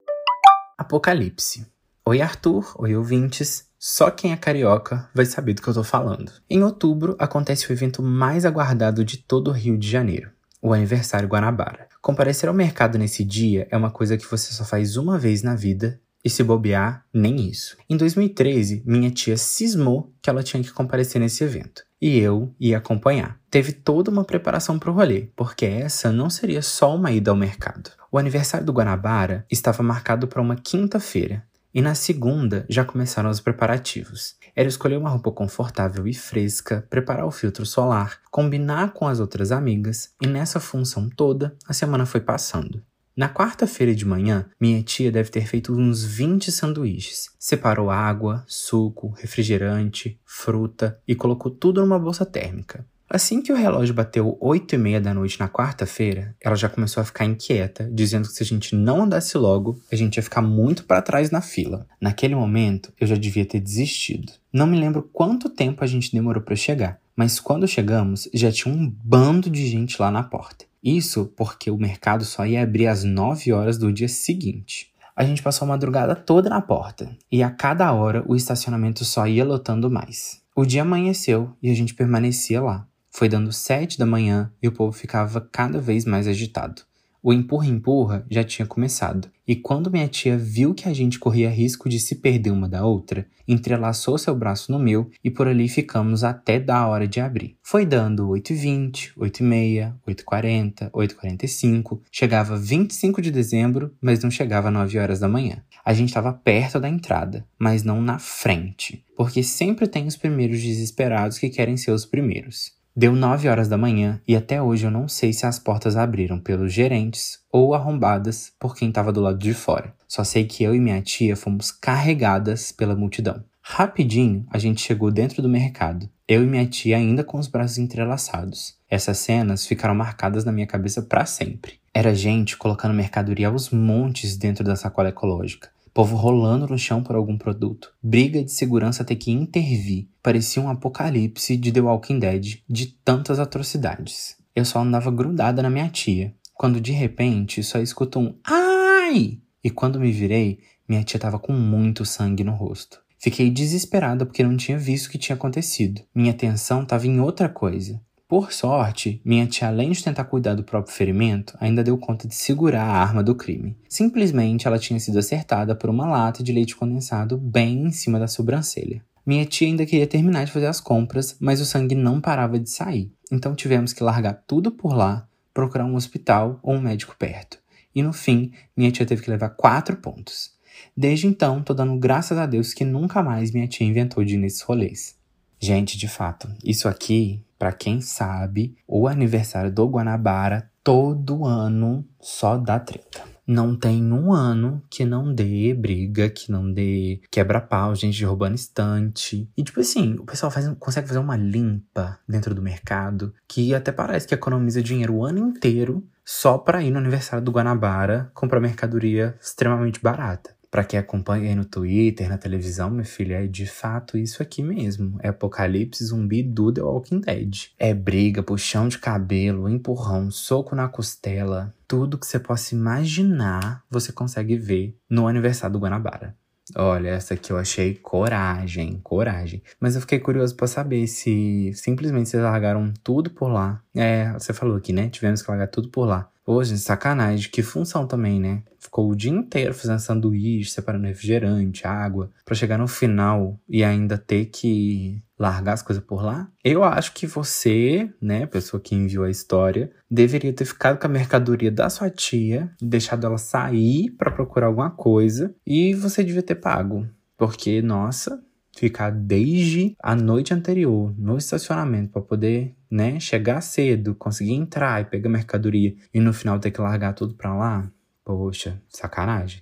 Apocalipse. 0.78 1.75
Oi, 2.08 2.22
Arthur. 2.22 2.76
Oi, 2.78 2.96
ouvintes. 2.96 3.66
Só 3.80 4.12
quem 4.12 4.32
é 4.32 4.38
carioca 4.38 5.10
vai 5.12 5.26
saber 5.26 5.56
do 5.56 5.62
que 5.64 5.68
eu 5.68 5.74
tô 5.74 5.84
falando. 5.84 6.32
Em 6.48 6.62
outubro 6.62 7.16
acontece 7.18 7.68
o 7.68 7.74
evento 7.74 8.04
mais 8.04 8.46
aguardado 8.46 9.04
de 9.04 9.18
todo 9.18 9.48
o 9.48 9.52
Rio 9.52 9.76
de 9.76 9.90
Janeiro, 9.90 10.30
o 10.62 10.72
aniversário 10.72 11.28
Guanabara. 11.28 11.88
Comparecer 12.04 12.48
ao 12.48 12.54
mercado 12.54 13.00
nesse 13.00 13.24
dia 13.24 13.68
é 13.72 13.76
uma 13.76 13.90
coisa 13.90 14.18
que 14.18 14.30
você 14.30 14.54
só 14.54 14.64
faz 14.64 14.98
uma 14.98 15.18
vez 15.18 15.42
na 15.42 15.56
vida 15.56 16.00
e 16.24 16.30
se 16.30 16.44
bobear, 16.44 17.04
nem 17.12 17.50
isso. 17.50 17.76
Em 17.90 17.98
2013, 17.98 18.84
minha 18.86 19.10
tia 19.10 19.36
cismou 19.36 20.14
que 20.22 20.30
ela 20.30 20.44
tinha 20.44 20.62
que 20.62 20.72
comparecer 20.72 21.20
nesse 21.20 21.44
evento. 21.44 21.84
E 22.00 22.20
eu 22.20 22.54
ia 22.60 22.78
acompanhar. 22.78 23.40
Teve 23.50 23.72
toda 23.72 24.12
uma 24.12 24.24
preparação 24.24 24.78
para 24.78 24.92
o 24.92 24.94
rolê, 24.94 25.30
porque 25.36 25.66
essa 25.66 26.12
não 26.12 26.30
seria 26.30 26.62
só 26.62 26.96
uma 26.96 27.12
ida 27.12 27.32
ao 27.32 27.38
mercado. 27.38 27.90
O 28.12 28.20
aniversário 28.20 28.64
do 28.64 28.74
Guanabara 28.74 29.44
estava 29.50 29.82
marcado 29.82 30.28
para 30.28 30.42
uma 30.42 30.56
quinta-feira, 30.56 31.44
e 31.76 31.82
na 31.82 31.94
segunda 31.94 32.66
já 32.70 32.86
começaram 32.86 33.30
os 33.30 33.42
preparativos. 33.42 34.38
Era 34.56 34.70
escolher 34.70 34.96
uma 34.96 35.10
roupa 35.10 35.30
confortável 35.30 36.08
e 36.08 36.14
fresca, 36.14 36.88
preparar 36.90 37.26
o 37.26 37.32
filtro 37.32 37.66
solar, 37.66 38.22
combinar 38.32 38.94
com 38.94 39.06
as 39.06 39.20
outras 39.20 39.52
amigas, 39.52 40.14
e 40.22 40.26
nessa 40.26 40.62
função 40.62 41.10
toda 41.10 41.54
a 41.68 41.74
semana 41.74 42.06
foi 42.06 42.22
passando. 42.22 42.82
Na 43.18 43.28
quarta-feira 43.28 43.94
de 43.94 44.06
manhã, 44.06 44.46
minha 44.60 44.82
tia 44.82 45.12
deve 45.12 45.30
ter 45.30 45.46
feito 45.46 45.74
uns 45.74 46.04
20 46.04 46.52
sanduíches. 46.52 47.30
Separou 47.38 47.90
água, 47.90 48.44
suco, 48.48 49.10
refrigerante, 49.18 50.20
fruta 50.26 51.00
e 51.06 51.14
colocou 51.14 51.52
tudo 51.52 51.82
numa 51.82 52.00
bolsa 52.00 52.26
térmica. 52.26 52.86
Assim 53.16 53.42
que 53.42 53.54
o 53.54 53.56
relógio 53.56 53.94
bateu 53.94 54.38
oito 54.42 54.76
e 54.76 54.78
meia 54.78 55.00
da 55.00 55.14
noite 55.14 55.40
na 55.40 55.48
quarta-feira, 55.48 56.36
ela 56.44 56.54
já 56.58 56.68
começou 56.68 57.00
a 57.00 57.06
ficar 57.06 57.24
inquieta, 57.24 57.90
dizendo 57.90 58.28
que 58.28 58.34
se 58.34 58.44
a 58.44 58.46
gente 58.46 58.76
não 58.76 59.04
andasse 59.04 59.38
logo, 59.38 59.80
a 59.90 59.96
gente 59.96 60.18
ia 60.18 60.22
ficar 60.22 60.42
muito 60.42 60.84
para 60.84 61.02
trás 61.02 61.32
na 61.32 61.40
fila. 61.40 61.88
Naquele 62.02 62.36
momento, 62.36 62.92
eu 63.00 63.08
já 63.08 63.16
devia 63.16 63.46
ter 63.46 63.62
desistido. 63.62 64.34
Não 64.52 64.68
me 64.68 64.78
lembro 64.78 65.10
quanto 65.14 65.50
tempo 65.50 65.82
a 65.82 65.88
gente 65.88 66.12
demorou 66.12 66.44
para 66.44 66.58
chegar, 66.58 67.00
mas 67.16 67.40
quando 67.40 67.66
chegamos, 67.70 68.28
já 68.34 68.52
tinha 68.52 68.76
um 68.76 68.94
bando 69.02 69.50
de 69.50 69.66
gente 69.66 69.96
lá 69.98 70.12
na 70.12 70.22
porta. 70.22 70.66
Isso 70.84 71.32
porque 71.38 71.72
o 71.72 71.78
mercado 71.78 72.26
só 72.26 72.46
ia 72.46 72.64
abrir 72.64 72.88
às 72.88 73.06
9 73.06 73.54
horas 73.54 73.78
do 73.78 73.94
dia 73.94 74.10
seguinte. 74.10 74.92
A 75.16 75.24
gente 75.24 75.42
passou 75.42 75.66
a 75.66 75.70
madrugada 75.70 76.18
toda 76.18 76.50
na 76.50 76.60
porta, 76.60 77.16
e 77.32 77.42
a 77.42 77.50
cada 77.50 77.94
hora 77.94 78.26
o 78.28 78.36
estacionamento 78.36 79.06
só 79.06 79.26
ia 79.26 79.46
lotando 79.46 79.90
mais. 79.90 80.42
O 80.54 80.66
dia 80.66 80.82
amanheceu 80.82 81.56
e 81.64 81.72
a 81.72 81.74
gente 81.74 81.94
permanecia 81.94 82.62
lá. 82.62 82.86
Foi 83.16 83.30
dando 83.30 83.50
sete 83.54 83.98
da 83.98 84.06
manhã 84.06 84.52
e 84.62 84.68
o 84.68 84.74
povo 84.74 84.92
ficava 84.92 85.40
cada 85.40 85.80
vez 85.80 86.04
mais 86.04 86.28
agitado. 86.28 86.82
O 87.24 87.32
empurra-empurra 87.32 88.26
já 88.30 88.44
tinha 88.44 88.66
começado, 88.66 89.32
e 89.48 89.56
quando 89.56 89.90
minha 89.90 90.10
tia 90.10 90.38
viu 90.38 90.74
que 90.74 90.90
a 90.90 90.94
gente 90.94 91.18
corria 91.18 91.50
risco 91.50 91.88
de 91.88 91.98
se 91.98 92.16
perder 92.16 92.52
uma 92.52 92.68
da 92.68 92.86
outra, 92.86 93.26
entrelaçou 93.48 94.18
seu 94.18 94.36
braço 94.36 94.70
no 94.70 94.78
meu 94.78 95.10
e 95.24 95.32
por 95.32 95.48
ali 95.48 95.70
ficamos 95.70 96.26
até 96.26 96.60
da 96.60 96.86
hora 96.86 97.08
de 97.08 97.22
abrir. 97.22 97.56
Foi 97.64 97.86
dando 97.86 98.28
8h20, 98.28 99.14
8h30, 99.18 99.94
8h40, 100.06 100.92
8h45, 100.92 102.02
chegava 102.12 102.58
25 102.58 103.22
de 103.22 103.32
dezembro, 103.32 103.96
mas 104.02 104.22
não 104.22 104.30
chegava 104.30 104.70
9 104.70 105.00
horas 105.00 105.22
da 105.22 105.30
manhã. 105.30 105.64
A 105.86 105.94
gente 105.94 106.10
estava 106.10 106.34
perto 106.34 106.82
da 106.82 106.90
entrada, 106.90 107.48
mas 107.58 107.82
não 107.82 108.02
na 108.02 108.20
frente, 108.20 109.06
porque 109.16 109.42
sempre 109.42 109.88
tem 109.88 110.06
os 110.06 110.18
primeiros 110.18 110.62
desesperados 110.62 111.40
que 111.40 111.48
querem 111.48 111.78
ser 111.78 111.92
os 111.92 112.06
primeiros. 112.06 112.76
Deu 112.98 113.14
9 113.14 113.50
horas 113.50 113.68
da 113.68 113.78
manhã 113.78 114.22
e 114.26 114.38
até 114.38 114.62
hoje 114.62 114.86
eu 114.86 114.92
não 114.92 115.06
sei 115.06 115.34
se 115.34 115.46
as 115.46 115.60
portas 115.60 115.98
abriram 115.98 116.40
pelos 116.40 116.72
gerentes 116.72 117.40
ou 117.52 117.74
arrombadas 117.74 118.54
por 118.58 118.74
quem 118.74 118.88
estava 118.88 119.12
do 119.12 119.20
lado 119.20 119.38
de 119.38 119.54
fora. 119.54 119.94
Só 120.08 120.24
sei 120.24 120.46
que 120.46 120.64
eu 120.64 120.74
e 120.74 120.80
minha 120.80 121.02
tia 121.02 121.36
fomos 121.36 121.72
carregadas 121.72 122.72
pela 122.72 122.96
multidão. 122.96 123.44
Rapidinho, 123.62 124.46
a 124.50 124.58
gente 124.58 124.80
chegou 124.80 125.12
dentro 125.12 125.42
do 125.42 125.50
mercado, 125.50 126.10
eu 126.26 126.42
e 126.42 126.48
minha 126.48 126.66
tia 126.66 126.96
ainda 126.96 127.22
com 127.22 127.38
os 127.38 127.50
braços 127.50 127.80
entrelaçados. 127.80 128.78
Essas 128.90 129.18
cenas 129.18 129.66
ficaram 129.66 129.94
marcadas 129.94 130.46
na 130.46 130.54
minha 130.54 130.66
cabeça 130.66 131.02
para 131.02 131.26
sempre. 131.26 131.74
Era 131.94 132.16
gente 132.16 132.56
colocando 132.56 132.94
mercadoria 132.94 133.50
aos 133.50 133.72
montes 133.72 134.38
dentro 134.38 134.64
da 134.64 134.78
sacola 134.78 135.10
ecológica 135.10 135.75
povo 135.96 136.18
rolando 136.18 136.68
no 136.68 136.78
chão 136.78 137.02
por 137.02 137.16
algum 137.16 137.38
produto, 137.38 137.94
briga 138.04 138.44
de 138.44 138.52
segurança 138.52 139.06
ter 139.06 139.16
que 139.16 139.32
intervir. 139.32 140.10
Parecia 140.22 140.62
um 140.62 140.70
apocalipse 140.70 141.56
de 141.56 141.72
The 141.72 141.80
Walking 141.80 142.20
Dead, 142.20 142.58
de 142.70 142.88
tantas 142.88 143.40
atrocidades. 143.40 144.36
Eu 144.54 144.66
só 144.66 144.82
andava 144.82 145.10
grudada 145.10 145.62
na 145.62 145.70
minha 145.70 145.88
tia, 145.88 146.36
quando 146.54 146.82
de 146.82 146.92
repente 146.92 147.64
só 147.64 147.80
escuto 147.80 148.20
um 148.20 148.36
ai! 148.44 149.40
E 149.64 149.70
quando 149.70 149.98
me 149.98 150.12
virei, 150.12 150.60
minha 150.86 151.02
tia 151.02 151.18
tava 151.18 151.40
com 151.40 151.54
muito 151.54 152.04
sangue 152.04 152.44
no 152.44 152.52
rosto. 152.52 153.00
Fiquei 153.18 153.50
desesperada 153.50 154.26
porque 154.26 154.44
não 154.44 154.58
tinha 154.58 154.78
visto 154.78 155.06
o 155.06 155.12
que 155.12 155.18
tinha 155.18 155.38
acontecido. 155.38 156.02
Minha 156.14 156.32
atenção 156.32 156.84
estava 156.84 157.08
em 157.08 157.22
outra 157.22 157.48
coisa. 157.48 158.02
Por 158.28 158.52
sorte, 158.52 159.22
minha 159.24 159.46
tia, 159.46 159.68
além 159.68 159.92
de 159.92 160.04
tentar 160.04 160.24
cuidar 160.24 160.56
do 160.56 160.64
próprio 160.64 160.96
ferimento, 160.96 161.56
ainda 161.60 161.84
deu 161.84 161.96
conta 161.96 162.28
de 162.28 162.34
segurar 162.34 162.84
a 162.84 162.98
arma 162.98 163.22
do 163.22 163.36
crime. 163.36 163.78
Simplesmente 163.88 164.66
ela 164.66 164.80
tinha 164.80 165.00
sido 165.00 165.20
acertada 165.20 165.76
por 165.76 165.92
uma 165.92 166.08
lata 166.08 166.42
de 166.42 166.52
leite 166.52 166.76
condensado 166.76 167.38
bem 167.38 167.84
em 167.84 167.92
cima 167.92 168.18
da 168.18 168.28
sobrancelha. 168.28 169.06
Minha 169.24 169.46
tia 169.46 169.68
ainda 169.68 169.86
queria 169.86 170.08
terminar 170.08 170.44
de 170.44 170.52
fazer 170.52 170.66
as 170.66 170.82
compras, 170.82 171.38
mas 171.40 171.62
o 171.62 171.66
sangue 171.66 171.94
não 171.94 172.20
parava 172.20 172.58
de 172.58 172.68
sair. 172.68 173.12
Então 173.32 173.54
tivemos 173.54 173.94
que 173.94 174.04
largar 174.04 174.42
tudo 174.48 174.72
por 174.72 174.96
lá, 174.96 175.28
procurar 175.54 175.86
um 175.86 175.96
hospital 175.96 176.60
ou 176.64 176.74
um 176.74 176.82
médico 176.82 177.16
perto. 177.20 177.60
E 177.94 178.02
no 178.02 178.12
fim, 178.12 178.52
minha 178.76 178.92
tia 178.92 179.06
teve 179.06 179.22
que 179.22 179.30
levar 179.30 179.50
quatro 179.50 179.98
pontos. 179.98 180.50
Desde 180.98 181.28
então, 181.28 181.62
tô 181.62 181.76
dando 181.76 181.96
graças 182.00 182.40
a 182.40 182.48
Deus 182.48 182.74
que 182.74 182.84
nunca 182.84 183.22
mais 183.22 183.52
minha 183.52 183.68
tia 183.68 183.86
inventou 183.86 184.24
de 184.24 184.34
ir 184.34 184.38
nesses 184.40 184.62
rolês. 184.62 185.16
Gente, 185.60 185.96
de 185.96 186.08
fato, 186.08 186.52
isso 186.64 186.88
aqui 186.88 187.44
para 187.66 187.74
quem 187.74 188.00
sabe, 188.00 188.78
o 188.88 189.08
aniversário 189.08 189.72
do 189.72 189.88
Guanabara 189.88 190.70
todo 190.84 191.46
ano 191.46 192.06
só 192.22 192.58
dá 192.58 192.80
treta. 192.80 193.24
Não 193.48 193.76
tem 193.76 194.14
um 194.14 194.32
ano 194.32 194.84
que 194.88 195.04
não 195.04 195.34
dê 195.34 195.74
briga, 195.74 196.30
que 196.30 196.52
não 196.52 196.72
dê 196.72 197.22
quebra-pau, 197.32 197.96
gente 197.96 198.24
roubando 198.24 198.54
estante. 198.54 199.50
E 199.58 199.64
tipo 199.64 199.80
assim, 199.80 200.14
o 200.20 200.26
pessoal 200.26 200.52
faz, 200.52 200.72
consegue 200.78 201.08
fazer 201.08 201.18
uma 201.18 201.36
limpa 201.36 202.20
dentro 202.30 202.54
do 202.54 202.62
mercado 202.62 203.34
que 203.48 203.74
até 203.74 203.92
parece 203.92 204.28
que 204.28 204.36
economiza 204.36 204.80
dinheiro 204.80 205.16
o 205.16 205.26
ano 205.26 205.40
inteiro 205.40 206.08
só 206.24 206.60
para 206.60 206.84
ir 206.84 206.92
no 206.92 207.00
aniversário 207.00 207.44
do 207.44 207.52
Guanabara 207.52 208.30
comprar 208.36 208.60
mercadoria 208.60 209.36
extremamente 209.42 210.00
barata. 210.00 210.55
Para 210.76 210.84
quem 210.84 211.00
acompanha 211.00 211.48
aí 211.48 211.56
no 211.56 211.64
Twitter, 211.64 212.28
na 212.28 212.38
televisão, 212.38 212.90
minha 212.90 213.06
filha, 213.06 213.46
é 213.46 213.48
de 213.48 213.66
fato 213.66 214.18
isso 214.18 214.44
aqui 214.44 214.62
mesmo. 214.62 215.18
É 215.24 215.30
apocalipse 215.30 216.04
zumbi 216.04 216.44
do 216.44 216.70
The 216.70 216.82
Walking 216.82 217.22
Dead. 217.22 217.68
É 217.80 217.94
briga, 217.94 218.44
puxão 218.44 218.90
de 218.90 218.98
cabelo, 218.98 219.70
empurrão, 219.70 220.30
soco 220.30 220.76
na 220.76 220.90
costela. 220.90 221.74
Tudo 221.88 222.18
que 222.18 222.28
você 222.28 222.38
possa 222.38 222.76
imaginar, 222.76 223.86
você 223.90 224.12
consegue 224.12 224.58
ver 224.58 224.98
no 225.10 225.30
aniversário 225.30 225.72
do 225.72 225.80
Guanabara. 225.80 226.36
Olha, 226.76 227.12
essa 227.12 227.36
aqui 227.36 227.54
eu 227.54 227.58
achei 227.58 227.96
coragem, 227.96 229.00
coragem. 229.02 229.64
Mas 229.80 229.96
eu 229.96 230.02
fiquei 230.02 230.20
curioso 230.20 230.58
para 230.58 230.68
saber 230.68 231.08
se 231.08 231.72
simplesmente 231.74 232.28
vocês 232.28 232.44
largaram 232.44 232.92
tudo 233.02 233.30
por 233.30 233.48
lá. 233.48 233.82
É, 233.96 234.34
você 234.34 234.52
falou 234.52 234.76
aqui, 234.76 234.92
né? 234.92 235.08
Tivemos 235.08 235.42
que 235.42 235.50
largar 235.50 235.68
tudo 235.68 235.88
por 235.88 236.06
lá. 236.06 236.30
Hoje, 236.48 236.78
sacanagem, 236.78 237.50
que 237.50 237.64
função 237.64 238.06
também, 238.06 238.40
né? 238.40 238.62
Ficou 238.80 239.10
o 239.10 239.16
dia 239.16 239.32
inteiro 239.32 239.74
fazendo 239.74 239.98
sanduíche, 239.98 240.70
separando 240.70 241.08
refrigerante, 241.08 241.88
água, 241.88 242.30
para 242.46 242.54
chegar 242.54 242.78
no 242.78 242.88
final 242.88 243.60
e 243.68 243.84
ainda 243.84 244.16
ter 244.16 244.46
que 244.46 245.24
largar 245.40 245.74
as 245.74 245.82
coisas 245.82 246.04
por 246.04 246.24
lá? 246.24 246.48
Eu 246.64 246.84
acho 246.84 247.14
que 247.14 247.26
você, 247.26 248.10
né, 248.22 248.46
pessoa 248.46 248.80
que 248.80 248.94
enviou 248.94 249.26
a 249.26 249.30
história, 249.30 249.92
deveria 250.10 250.54
ter 250.54 250.66
ficado 250.66 251.00
com 251.00 251.08
a 251.08 251.10
mercadoria 251.10 251.72
da 251.72 251.90
sua 251.90 252.12
tia, 252.12 252.72
deixado 252.80 253.26
ela 253.26 253.40
sair 253.40 254.12
para 254.12 254.32
procurar 254.32 254.68
alguma 254.68 254.92
coisa 254.92 255.54
e 255.66 255.96
você 255.96 256.24
devia 256.24 256.44
ter 256.44 256.56
pago. 256.56 257.08
Porque, 257.36 257.82
nossa, 257.82 258.40
ficar 258.78 259.10
desde 259.10 259.96
a 260.02 260.16
noite 260.16 260.54
anterior 260.54 261.14
no 261.18 261.38
estacionamento 261.38 262.12
para 262.12 262.22
poder, 262.22 262.75
né, 262.90 263.20
chegar 263.20 263.62
cedo, 263.62 264.16
conseguir 264.16 264.54
entrar 264.54 265.02
e 265.02 265.06
pegar 265.06 265.30
mercadoria 265.30 265.96
e 266.14 266.20
no 266.20 266.34
final 266.34 266.60
ter 266.60 266.72
que 266.72 266.82
largar 266.82 267.14
tudo 267.14 267.34
para 267.34 267.56
lá. 267.56 267.92
Poxa, 268.24 268.82
sacanagem. 268.90 269.62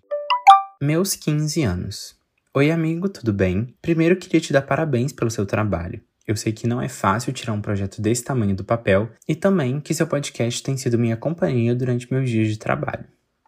Meus 0.82 1.16
15 1.16 1.64
anos. 1.64 2.16
Oi, 2.54 2.70
amigo, 2.70 3.10
tudo 3.10 3.34
bem? 3.34 3.74
Primeiro 3.82 4.16
queria 4.16 4.40
te 4.40 4.54
dar 4.54 4.62
parabéns 4.62 5.12
pelo 5.12 5.32
seu 5.32 5.46
trabalho. 5.46 6.02
Eu 6.28 6.36
sei 6.36 6.54
que 6.54 6.68
não 6.68 6.82
é 6.82 6.88
fácil 6.88 7.34
tirar 7.34 7.54
um 7.54 7.62
projeto 7.62 8.02
desse 8.02 8.24
tamanho 8.24 8.56
do 8.56 8.64
papel 8.64 9.10
e 9.28 9.36
também 9.36 9.80
que 9.80 9.94
seu 9.94 10.06
podcast 10.06 10.62
tem 10.62 10.78
sido 10.78 11.00
minha 11.00 11.18
companhia 11.18 11.74
durante 11.74 12.12
meus 12.12 12.30
dias 12.30 12.48
de 12.48 12.60
trabalho. 12.60 13.06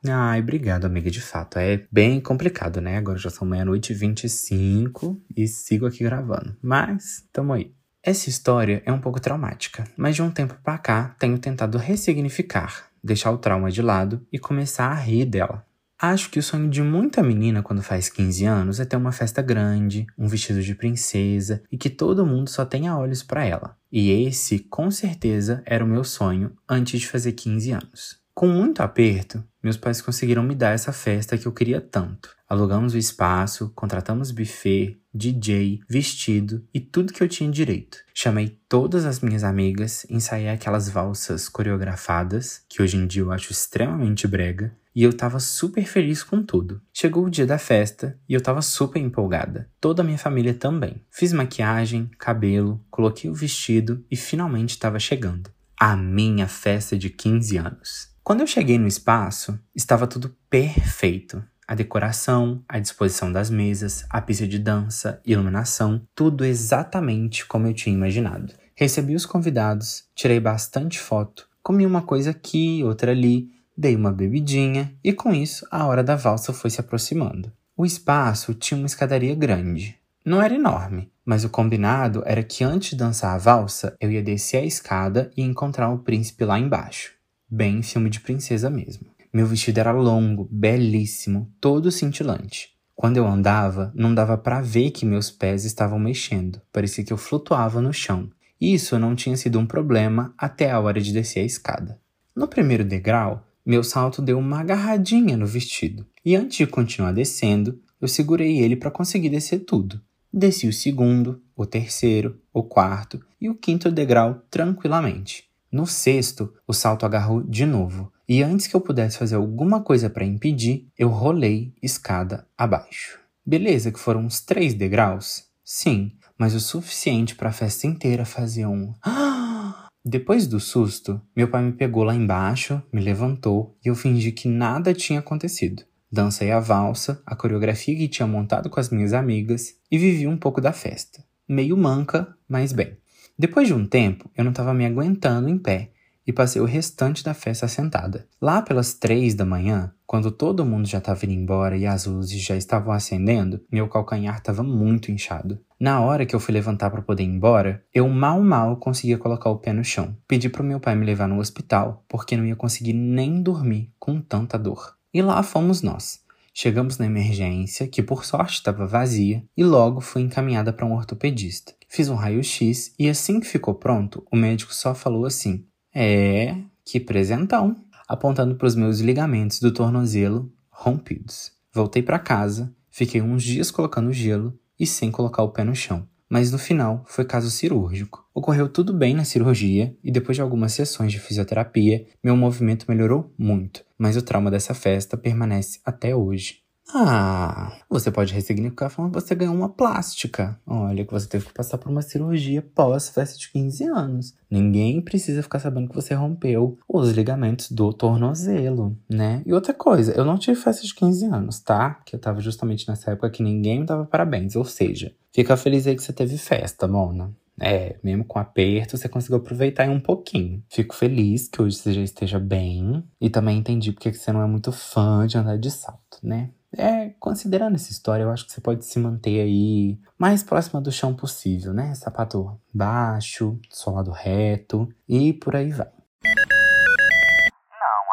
Ai, 0.08 0.40
obrigado, 0.40 0.86
amiga. 0.86 1.12
De 1.12 1.22
fato, 1.22 1.60
é 1.60 1.86
bem 1.92 2.20
complicado, 2.20 2.82
né? 2.82 2.98
Agora 2.98 3.18
já 3.18 3.30
são 3.30 3.48
meia-noite 3.48 3.92
e 3.92 3.96
25 3.96 5.22
e 5.36 5.48
sigo 5.48 5.86
aqui 5.86 6.04
gravando. 6.04 6.56
Mas, 6.62 7.28
tamo 7.32 7.54
aí. 7.54 7.75
Essa 8.08 8.30
história 8.30 8.84
é 8.86 8.91
um 8.91 9.00
pouco 9.00 9.20
traumática, 9.20 9.84
mas 9.98 10.13
de 10.13 10.22
um 10.22 10.30
tempo 10.30 10.56
pra 10.63 10.78
cá 10.78 11.15
tenho 11.18 11.39
tentado 11.39 11.80
ressignificar, 11.80 12.86
deixar 13.04 13.32
o 13.32 13.38
trauma 13.39 13.72
de 13.72 13.82
lado 13.82 14.24
e 14.32 14.38
começar 14.38 14.91
a 14.91 14.94
rir 14.94 15.26
dela. 15.26 15.65
Acho 16.00 16.30
que 16.30 16.38
o 16.38 16.44
sonho 16.44 16.70
de 16.70 16.84
muita 16.84 17.24
menina 17.24 17.63
quando 17.63 17.82
faz 17.82 18.08
15 18.08 18.46
anos 18.46 18.80
é 18.80 18.86
ter 18.86 18.96
uma 18.96 19.12
festa 19.12 19.41
grande, 19.41 20.06
um 20.15 20.28
vestido 20.28 20.62
de 20.62 20.76
princesa 20.76 21.63
e 21.72 21.80
que 21.80 21.89
todo 21.89 22.28
mundo 22.28 22.48
só 22.48 22.63
tenha 22.63 22.96
olhos 22.96 23.24
para 23.24 23.44
ela. 23.44 23.76
E 23.91 24.12
esse, 24.12 24.60
com 24.60 24.91
certeza, 24.91 25.63
era 25.65 25.84
o 25.84 25.88
meu 25.88 26.04
sonho 26.04 26.52
antes 26.70 27.00
de 27.00 27.08
fazer 27.08 27.32
15 27.32 27.72
anos. 27.72 28.20
Com 28.36 28.48
muito 28.48 28.82
aperto, 28.82 29.44
meus 29.63 29.78
pais 29.78 30.00
conseguiram 30.00 30.44
me 30.44 30.54
dar 30.54 30.76
essa 30.76 30.94
festa 30.94 31.39
que 31.39 31.48
eu 31.48 31.52
queria 31.52 31.82
tanto. 31.82 32.35
Alugamos 32.56 32.94
o 32.94 32.98
espaço, 32.98 33.70
contratamos 33.76 34.32
buffet, 34.32 34.98
DJ, 35.13 35.82
vestido 35.89 36.65
e 36.74 36.80
tudo 36.80 37.12
que 37.12 37.22
eu 37.22 37.28
tinha 37.28 37.52
direito. 37.52 37.98
Chamei 38.13 38.58
todas 38.70 39.04
as 39.04 39.20
minhas 39.20 39.44
amigas, 39.44 40.06
ensaiei 40.10 40.48
aquelas 40.48 40.88
valsas 40.88 41.50
coreografadas, 41.50 42.62
que 42.70 42.82
hoje 42.82 42.96
em 42.96 43.06
dia 43.06 43.24
eu 43.24 43.32
acho 43.34 43.52
extremamente 43.52 44.26
brega, 44.26 44.74
e 44.96 45.04
eu 45.04 45.12
tava 45.12 45.38
super 45.41 45.86
feliz 45.86 46.24
com 46.24 46.41
tudo. 46.41 46.82
Chegou 46.94 47.26
o 47.26 47.30
dia 47.30 47.46
da 47.46 47.58
festa 47.58 48.18
e 48.28 48.34
eu 48.34 48.39
tava 48.39 48.62
super 48.62 49.02
empolgada. 49.02 49.70
Toda 49.82 50.02
a 50.02 50.06
minha 50.06 50.18
família 50.18 50.54
também. 50.54 51.04
Fiz 51.12 51.34
maquiagem, 51.34 52.10
cabelo, 52.18 52.82
coloquei 52.89 53.30
o 53.30 53.36
vestido 53.36 54.02
e 54.10 54.15
finalmente 54.15 54.70
estava 54.70 54.98
chegando. 54.98 55.52
A 55.78 55.98
minha 55.98 56.48
festa 56.48 56.98
de 56.98 57.10
15 57.10 57.58
anos. 57.58 58.15
Quando 58.24 58.39
eu 58.39 58.48
cheguei 58.48 58.80
no 58.80 58.88
espaço, 58.88 59.60
estava 59.76 60.08
tudo 60.08 60.34
perfeito. 60.50 61.44
A 61.67 61.73
decoração, 61.73 62.63
a 62.67 62.80
disposição 62.80 63.32
das 63.32 63.49
mesas, 63.49 64.06
a 64.10 64.21
pista 64.21 64.47
de 64.47 64.60
dança, 64.60 65.19
iluminação, 65.25 66.01
tudo 66.13 66.45
exatamente 66.45 67.45
como 67.45 67.67
eu 67.67 67.73
tinha 67.73 67.95
imaginado. 67.95 68.54
Recebi 68.75 69.15
os 69.15 69.25
convidados, 69.25 70.04
tirei 70.13 70.39
bastante 70.39 70.99
foto, 70.99 71.47
comi 71.63 71.86
uma 71.86 72.01
coisa 72.01 72.32
aqui, 72.32 72.84
outra 72.84 73.12
ali, 73.12 73.49
dei 73.75 73.95
uma 73.95 74.12
bebidinha 74.12 74.93
e 75.04 75.12
com 75.12 75.34
isso 75.34 75.65
a 75.71 75.86
hora 75.86 76.04
da 76.04 76.15
valsa 76.15 76.54
foi 76.54 76.69
se 76.69 76.80
aproximando. 76.80 77.51
O 77.75 77.86
espaço 77.86 78.54
tinha 78.54 78.78
uma 78.78 78.88
escadaria 78.88 79.34
grande. 79.34 79.97
Não 80.23 80.41
era 80.41 80.54
enorme, 80.54 81.12
mas 81.25 81.43
o 81.43 81.49
combinado 81.49 82.23
era 82.25 82.43
que 82.43 82.63
antes 82.63 82.91
de 82.91 82.95
dançar 82.97 83.34
a 83.34 83.38
valsa, 83.38 83.95
eu 83.99 84.12
ia 84.12 84.23
descer 84.23 84.58
a 84.58 84.65
escada 84.65 85.32
e 85.36 85.41
encontrar 85.41 85.89
o 85.89 85.99
príncipe 85.99 86.45
lá 86.45 86.60
embaixo 86.60 87.15
bem 87.49 87.82
filme 87.82 88.10
de 88.10 88.19
princesa 88.19 88.69
mesmo. 88.69 89.08
Meu 89.36 89.45
vestido 89.45 89.82
era 89.82 89.91
longo, 89.91 90.48
belíssimo, 90.50 91.52
todo 91.60 91.91
cintilante. 91.91 92.69
Quando 92.95 93.17
eu 93.17 93.28
andava, 93.28 93.91
não 93.93 94.15
dava 94.15 94.38
para 94.38 94.62
ver 94.62 94.91
que 94.91 95.06
meus 95.06 95.30
pés 95.30 95.65
estavam 95.65 96.00
mexendo, 96.00 96.62
parecia 96.71 97.04
que 97.04 97.12
eu 97.12 97.17
flutuava 97.17 97.82
no 97.82 97.91
chão. 97.91 98.30
Isso 98.62 98.98
não 98.98 99.13
tinha 99.13 99.36
sido 99.36 99.60
um 99.60 99.65
problema 99.65 100.34
até 100.38 100.71
a 100.71 100.80
hora 100.80 101.02
de 101.02 101.12
descer 101.12 101.41
a 101.41 101.45
escada. 101.45 102.00
No 102.34 102.48
primeiro 102.48 102.86
degrau, 102.86 103.45
meu 103.65 103.84
salto 103.84 104.21
deu 104.21 104.39
uma 104.39 104.62
agarradinha 104.62 105.36
no 105.36 105.45
vestido, 105.45 106.08
e 106.24 106.34
antes 106.34 106.56
de 106.56 106.65
continuar 106.65 107.12
descendo, 107.12 107.78
eu 108.00 108.08
segurei 108.08 108.60
ele 108.60 108.78
para 108.78 108.89
conseguir 108.89 109.28
descer 109.28 109.65
tudo. 109.65 110.00
Desci 110.32 110.65
o 110.65 110.71
segundo, 110.71 111.41
o 111.58 111.65
terceiro, 111.65 112.39
o 112.54 112.63
quarto 112.63 113.19
e 113.41 113.50
o 113.50 113.56
quinto 113.56 113.91
degrau 113.91 114.45
tranquilamente. 114.50 115.43
No 115.69 115.86
sexto, 115.86 116.54
o 116.65 116.71
salto 116.71 117.06
agarrou 117.06 117.43
de 117.43 117.65
novo, 117.65 118.13
e 118.28 118.42
antes 118.42 118.68
que 118.68 118.76
eu 118.76 118.82
pudesse 118.82 119.18
fazer 119.18 119.36
alguma 119.36 119.82
coisa 119.82 120.10
para 120.10 120.26
impedir, 120.26 120.88
eu 120.98 121.10
rolei 121.10 121.74
escada 121.82 122.48
abaixo. 122.58 123.20
Beleza, 123.46 123.92
que 123.92 124.00
foram 124.00 124.22
uns 124.22 124.42
três 124.42 124.74
degraus? 124.74 125.46
Sim, 125.64 126.12
mas 126.38 126.56
o 126.56 126.60
suficiente 126.60 127.36
para 127.36 127.50
a 127.50 127.54
festa 127.54 127.86
inteira 127.86 128.26
fazer 128.26 128.66
um. 128.66 128.94
Depois 130.04 130.48
do 130.48 130.60
susto, 130.60 131.20
meu 131.36 131.48
pai 131.48 131.64
me 131.64 131.72
pegou 131.72 132.04
lá 132.04 132.14
embaixo, 132.14 132.82
me 132.92 133.02
levantou 133.02 133.76
e 133.84 133.90
eu 133.90 133.96
fingi 133.96 134.32
que 134.32 134.48
nada 134.48 134.94
tinha 134.94 135.20
acontecido. 135.20 135.84
Dancei 136.12 136.52
a 136.52 136.60
valsa, 136.60 137.22
a 137.26 137.36
coreografia 137.36 137.96
que 137.96 138.08
tinha 138.08 138.28
montado 138.28 138.70
com 138.70 138.80
as 138.80 138.90
minhas 138.90 139.14
amigas 139.14 139.76
e 139.92 139.98
vivi 139.98 140.28
um 140.28 140.38
pouco 140.38 140.62
da 140.62 140.72
festa. 140.72 141.24
Meio 141.48 141.76
manca, 141.76 142.36
mas 142.48 142.72
bem. 142.72 142.98
Depois 143.38 143.68
de 143.68 143.74
um 143.74 143.86
tempo, 143.86 144.30
eu 144.36 144.44
não 144.44 144.52
estava 144.52 144.74
me 144.74 144.86
aguentando 144.86 145.50
em 145.50 145.58
pé 145.58 145.92
e 146.26 146.34
passei 146.34 146.62
o 146.62 146.66
restante 146.66 147.24
da 147.24 147.34
festa 147.34 147.68
sentada. 147.68 148.28
Lá 148.42 148.62
pelas 148.62 148.94
três 148.94 149.36
da 149.36 149.46
manhã, 149.46 149.92
quando 150.08 150.32
todo 150.32 150.66
mundo 150.66 150.88
já 150.88 151.00
estava 151.00 151.26
indo 151.26 151.34
embora 151.34 151.78
e 151.78 151.86
as 151.86 152.06
luzes 152.06 152.42
já 152.42 152.56
estavam 152.56 152.94
acendendo, 152.94 153.62
meu 153.72 153.88
calcanhar 153.88 154.38
estava 154.38 154.64
muito 154.64 155.12
inchado. 155.12 155.60
Na 155.80 156.00
hora 156.02 156.26
que 156.26 156.36
eu 156.36 156.40
fui 156.40 156.54
levantar 156.54 156.90
para 156.90 157.02
poder 157.02 157.24
ir 157.24 157.28
embora, 157.28 157.84
eu 157.94 158.08
mal 158.08 158.42
mal 158.42 158.78
conseguia 158.78 159.18
colocar 159.18 159.50
o 159.50 159.58
pé 159.58 159.74
no 159.74 159.84
chão. 159.84 160.16
Pedi 160.28 160.48
pro 160.50 160.64
meu 160.64 160.80
pai 160.80 160.96
me 160.96 161.06
levar 161.06 161.28
no 161.28 161.40
hospital, 161.40 162.04
porque 162.08 162.38
não 162.38 162.46
ia 162.46 162.56
conseguir 162.56 162.94
nem 162.94 163.42
dormir 163.42 163.92
com 164.00 164.22
tanta 164.22 164.58
dor. 164.58 164.96
E 165.14 165.22
lá 165.22 165.42
fomos 165.44 165.82
nós. 165.82 166.24
Chegamos 166.54 166.98
na 166.98 167.06
emergência, 167.06 167.86
que 167.86 168.02
por 168.02 168.24
sorte 168.24 168.54
estava 168.54 168.88
vazia, 168.88 169.44
e 169.58 169.64
logo 169.64 170.00
fui 170.00 170.22
encaminhada 170.22 170.72
para 170.72 170.86
um 170.86 170.94
ortopedista. 170.94 171.74
Fiz 171.90 172.08
um 172.08 172.16
raio-x 172.16 172.94
e 172.98 173.10
assim 173.10 173.42
que 173.42 173.48
ficou 173.48 173.76
pronto, 173.76 174.26
o 174.32 174.38
médico 174.38 174.74
só 174.74 174.96
falou 174.96 175.26
assim: 175.26 175.66
é, 175.96 176.58
que 176.84 177.00
presentão. 177.00 177.76
Apontando 178.08 178.56
para 178.56 178.68
os 178.68 178.76
meus 178.76 179.00
ligamentos 179.00 179.60
do 179.60 179.74
tornozelo 179.74 180.52
rompidos. 180.70 181.52
Voltei 181.74 182.04
para 182.04 182.20
casa, 182.20 182.72
fiquei 182.92 183.22
uns 183.22 183.42
dias 183.42 183.72
colocando 183.72 184.14
gelo 184.14 184.60
e 184.80 184.86
sem 184.86 185.10
colocar 185.10 185.42
o 185.42 185.50
pé 185.50 185.64
no 185.64 185.74
chão. 185.74 186.08
Mas 186.30 186.52
no 186.52 186.60
final 186.60 187.04
foi 187.08 187.26
caso 187.26 187.50
cirúrgico. 187.50 188.24
Ocorreu 188.34 188.68
tudo 188.68 188.94
bem 188.94 189.16
na 189.16 189.24
cirurgia 189.24 189.96
e 190.04 190.12
depois 190.12 190.36
de 190.36 190.42
algumas 190.42 190.74
sessões 190.74 191.12
de 191.12 191.20
fisioterapia, 191.20 192.06
meu 192.24 192.36
movimento 192.36 192.86
melhorou 192.88 193.34
muito, 193.38 193.84
mas 193.98 194.18
o 194.18 194.22
trauma 194.22 194.52
dessa 194.52 194.74
festa 194.74 195.18
permanece 195.18 195.80
até 195.84 196.16
hoje. 196.16 196.64
Ah, 196.93 197.78
você 197.89 198.12
pode 198.12 198.34
ressignificar 198.34 198.89
falando 198.89 199.13
que 199.13 199.19
você 199.19 199.34
ganhou 199.34 199.56
uma 199.56 199.69
plástica. 199.69 200.60
Olha, 200.65 201.04
que 201.04 201.12
você 201.12 201.28
teve 201.28 201.45
que 201.45 201.54
passar 201.54 201.78
por 201.78 201.89
uma 201.89 202.02
cirurgia 202.02 202.62
pós-festa 202.62 203.38
de 203.38 203.52
15 203.52 203.84
anos. 203.86 204.34
Ninguém 204.50 205.02
precisa 205.02 205.41
ficar 205.41 205.60
sabendo 205.60 205.89
que 205.89 205.95
você 205.95 206.13
rompeu 206.13 206.78
os 206.88 207.12
ligamentos 207.12 207.71
do 207.71 207.91
tornozelo, 207.91 208.95
né? 209.10 209.41
E 209.45 209.54
outra 209.54 209.74
coisa, 209.74 210.13
eu 210.13 210.24
não 210.24 210.38
tive 210.38 210.60
festa 210.60 210.86
de 210.86 210.93
15 210.93 211.26
anos, 211.26 211.60
tá? 211.60 211.95
Que 212.06 212.15
eu 212.15 212.19
tava 212.19 212.39
justamente 212.39 212.88
nessa 212.88 213.12
época 213.12 213.32
que 213.32 213.43
ninguém 213.43 213.80
me 213.80 213.86
dava 213.86 214.06
parabéns. 214.06 214.56
Ou 214.56 214.63
seja, 214.63 215.13
fica 215.34 215.58
feliz 215.58 215.88
aí 215.88 215.95
que 215.95 216.04
você 216.04 216.13
teve 216.13 216.38
festa, 216.38 216.88
Mona. 216.88 217.34
É, 217.60 217.95
mesmo 218.04 218.26
com 218.26 218.38
aperto, 218.38 218.98
você 218.98 219.08
conseguiu 219.08 219.38
aproveitar 219.38 219.89
um 219.89 220.00
pouquinho. 220.00 220.62
Fico 220.69 220.93
feliz 220.93 221.48
que 221.48 221.62
hoje 221.62 221.78
você 221.78 221.93
já 221.93 222.02
esteja 222.02 222.39
bem. 222.39 223.04
E 223.19 223.30
também 223.30 223.58
entendi 223.58 223.91
porque 223.91 224.13
você 224.13 224.32
não 224.32 224.41
é 224.41 224.48
muito 224.48 224.71
fã 224.71 225.26
de 225.26 225.38
andar 225.38 225.58
de 225.58 225.71
salto, 225.71 226.19
né? 226.21 226.52
É, 226.78 227.12
considerando 227.20 227.76
essa 227.76 227.92
história, 227.92 228.24
eu 228.24 228.32
acho 228.32 228.46
que 228.46 228.52
você 228.52 228.60
pode 228.60 228.86
se 228.86 229.00
manter 229.00 229.42
aí 229.42 229.98
mais 230.18 230.44
próxima 230.44 230.82
do 230.82 230.92
chão 230.92 231.16
possível, 231.16 231.74
né? 231.74 231.96
Sapato 231.96 232.60
baixo, 232.74 233.58
solado 233.70 234.12
reto 234.12 234.90
e 235.08 235.32
por 235.34 235.56
aí 235.56 235.72
vai. 235.72 235.88
Não, 235.88 235.94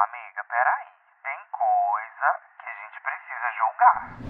amiga, 0.05 0.44
peraí. 0.48 0.87
Tem 1.25 1.40
coisa 1.51 2.29
que 2.61 2.66
a 2.68 2.75
gente 2.85 2.98
precisa 3.03 3.48
julgar. 3.59 4.22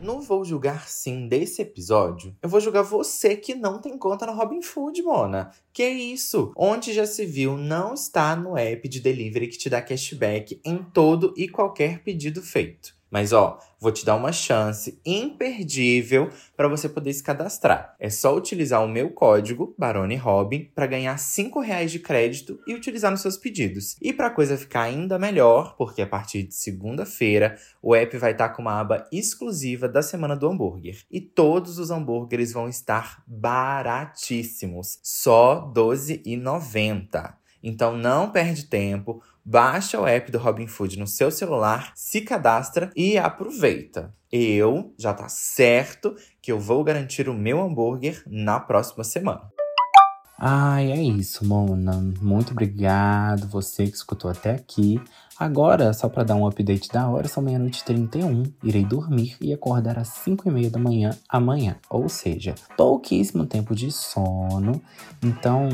No 0.00 0.22
Vou 0.22 0.44
Julgar 0.44 0.88
Sim 0.88 1.28
desse 1.28 1.60
episódio, 1.60 2.34
eu 2.40 2.48
vou 2.48 2.60
julgar 2.60 2.82
você 2.82 3.36
que 3.36 3.54
não 3.54 3.78
tem 3.78 3.98
conta 3.98 4.24
no 4.24 4.32
Robin 4.34 4.62
Food, 4.62 5.02
Mona. 5.02 5.50
Que 5.72 5.86
isso? 5.86 6.52
Onde 6.56 6.94
já 6.94 7.04
se 7.04 7.26
viu 7.26 7.58
não 7.58 7.92
está 7.92 8.34
no 8.34 8.56
app 8.56 8.88
de 8.88 9.00
delivery 9.00 9.48
que 9.48 9.58
te 9.58 9.68
dá 9.68 9.82
cashback 9.82 10.60
em 10.64 10.78
todo 10.82 11.34
e 11.36 11.46
qualquer 11.46 12.02
pedido 12.02 12.40
feito. 12.40 12.95
Mas 13.10 13.32
ó, 13.32 13.58
vou 13.80 13.92
te 13.92 14.04
dar 14.04 14.16
uma 14.16 14.32
chance 14.32 15.00
imperdível 15.04 16.30
para 16.56 16.68
você 16.68 16.88
poder 16.88 17.12
se 17.12 17.22
cadastrar. 17.22 17.94
É 18.00 18.10
só 18.10 18.34
utilizar 18.34 18.84
o 18.84 18.88
meu 18.88 19.10
código 19.10 19.74
Barone 19.78 20.16
Robin 20.16 20.70
para 20.74 20.86
ganhar 20.86 21.16
5 21.16 21.60
reais 21.60 21.92
de 21.92 21.98
crédito 21.98 22.58
e 22.66 22.74
utilizar 22.74 23.10
nos 23.10 23.20
seus 23.20 23.36
pedidos. 23.36 23.96
E 24.02 24.12
para 24.12 24.26
a 24.26 24.30
coisa 24.30 24.56
ficar 24.56 24.82
ainda 24.82 25.18
melhor, 25.18 25.76
porque 25.76 26.02
a 26.02 26.06
partir 26.06 26.42
de 26.42 26.54
segunda-feira 26.54 27.56
o 27.80 27.94
app 27.94 28.16
vai 28.18 28.32
estar 28.32 28.48
com 28.50 28.62
uma 28.62 28.80
aba 28.80 29.06
exclusiva 29.12 29.88
da 29.88 30.02
semana 30.02 30.34
do 30.34 30.48
hambúrguer 30.48 31.04
e 31.10 31.20
todos 31.20 31.78
os 31.78 31.90
hambúrgueres 31.90 32.52
vão 32.52 32.68
estar 32.68 33.22
baratíssimos, 33.26 34.98
só 35.02 35.66
R$ 35.66 35.80
12,90. 35.80 37.34
Então 37.62 37.96
não 37.96 38.30
perde 38.30 38.64
tempo, 38.64 39.22
baixa 39.44 40.00
o 40.00 40.06
app 40.06 40.30
do 40.30 40.38
Robin 40.38 40.66
Food 40.66 40.98
no 40.98 41.06
seu 41.06 41.30
celular, 41.30 41.92
se 41.94 42.20
cadastra 42.20 42.90
e 42.96 43.16
aproveita. 43.16 44.14
Eu 44.30 44.92
já 44.98 45.14
tá 45.14 45.28
certo 45.28 46.14
que 46.42 46.50
eu 46.50 46.58
vou 46.58 46.82
garantir 46.82 47.28
o 47.28 47.34
meu 47.34 47.60
hambúrguer 47.62 48.22
na 48.26 48.58
próxima 48.58 49.04
semana. 49.04 49.50
Ai, 50.38 50.92
é 50.92 51.00
isso, 51.00 51.46
Mona. 51.46 51.92
Muito 52.20 52.52
obrigado 52.52 53.48
você 53.48 53.86
que 53.86 53.96
escutou 53.96 54.30
até 54.30 54.50
aqui. 54.50 55.00
Agora, 55.38 55.92
só 55.92 56.08
para 56.08 56.24
dar 56.24 56.34
um 56.34 56.46
update 56.46 56.88
da 56.88 57.06
hora, 57.08 57.28
são 57.28 57.42
meia-noite 57.42 57.80
e 57.80 57.84
31. 57.84 58.44
Irei 58.62 58.84
dormir 58.84 59.36
e 59.38 59.52
acordar 59.52 59.98
às 59.98 60.08
5 60.08 60.48
e 60.48 60.50
meia 60.50 60.70
da 60.70 60.78
manhã 60.78 61.10
amanhã. 61.28 61.76
Ou 61.90 62.08
seja, 62.08 62.54
pouquíssimo 62.76 63.44
tempo 63.44 63.74
de 63.74 63.92
sono. 63.92 64.80
Então, 65.22 65.68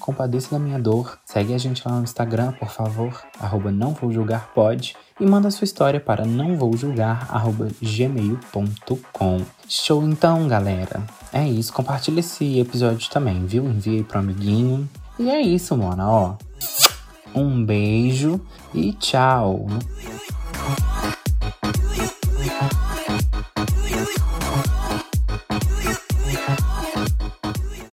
compadeça 0.00 0.52
da 0.52 0.58
minha 0.58 0.78
dor. 0.78 1.18
Segue 1.26 1.52
a 1.52 1.58
gente 1.58 1.86
lá 1.86 1.96
no 1.96 2.04
Instagram, 2.04 2.52
por 2.52 2.70
favor. 2.70 3.22
Arroba 3.38 3.70
não 3.70 3.92
vou 3.92 4.10
julgar 4.10 4.50
pode. 4.54 4.96
E 5.20 5.26
manda 5.26 5.50
sua 5.50 5.66
história 5.66 6.00
para 6.00 6.24
não 6.24 6.56
vou 6.56 6.74
julgar, 6.76 7.28
arroba 7.30 7.68
gmail.com. 7.80 9.40
Show 9.68 10.02
então, 10.04 10.48
galera. 10.48 11.02
É 11.32 11.46
isso, 11.46 11.72
compartilha 11.72 12.20
esse 12.20 12.58
episódio 12.58 13.10
também, 13.10 13.44
viu? 13.44 13.64
Envie 13.64 14.02
pro 14.04 14.18
amiguinho. 14.18 14.88
E 15.18 15.30
é 15.30 15.40
isso, 15.40 15.76
Mona, 15.76 16.10
ó. 16.10 16.36
Um 17.34 17.64
beijo 17.64 18.40
e 18.74 18.92
tchau. 18.92 19.66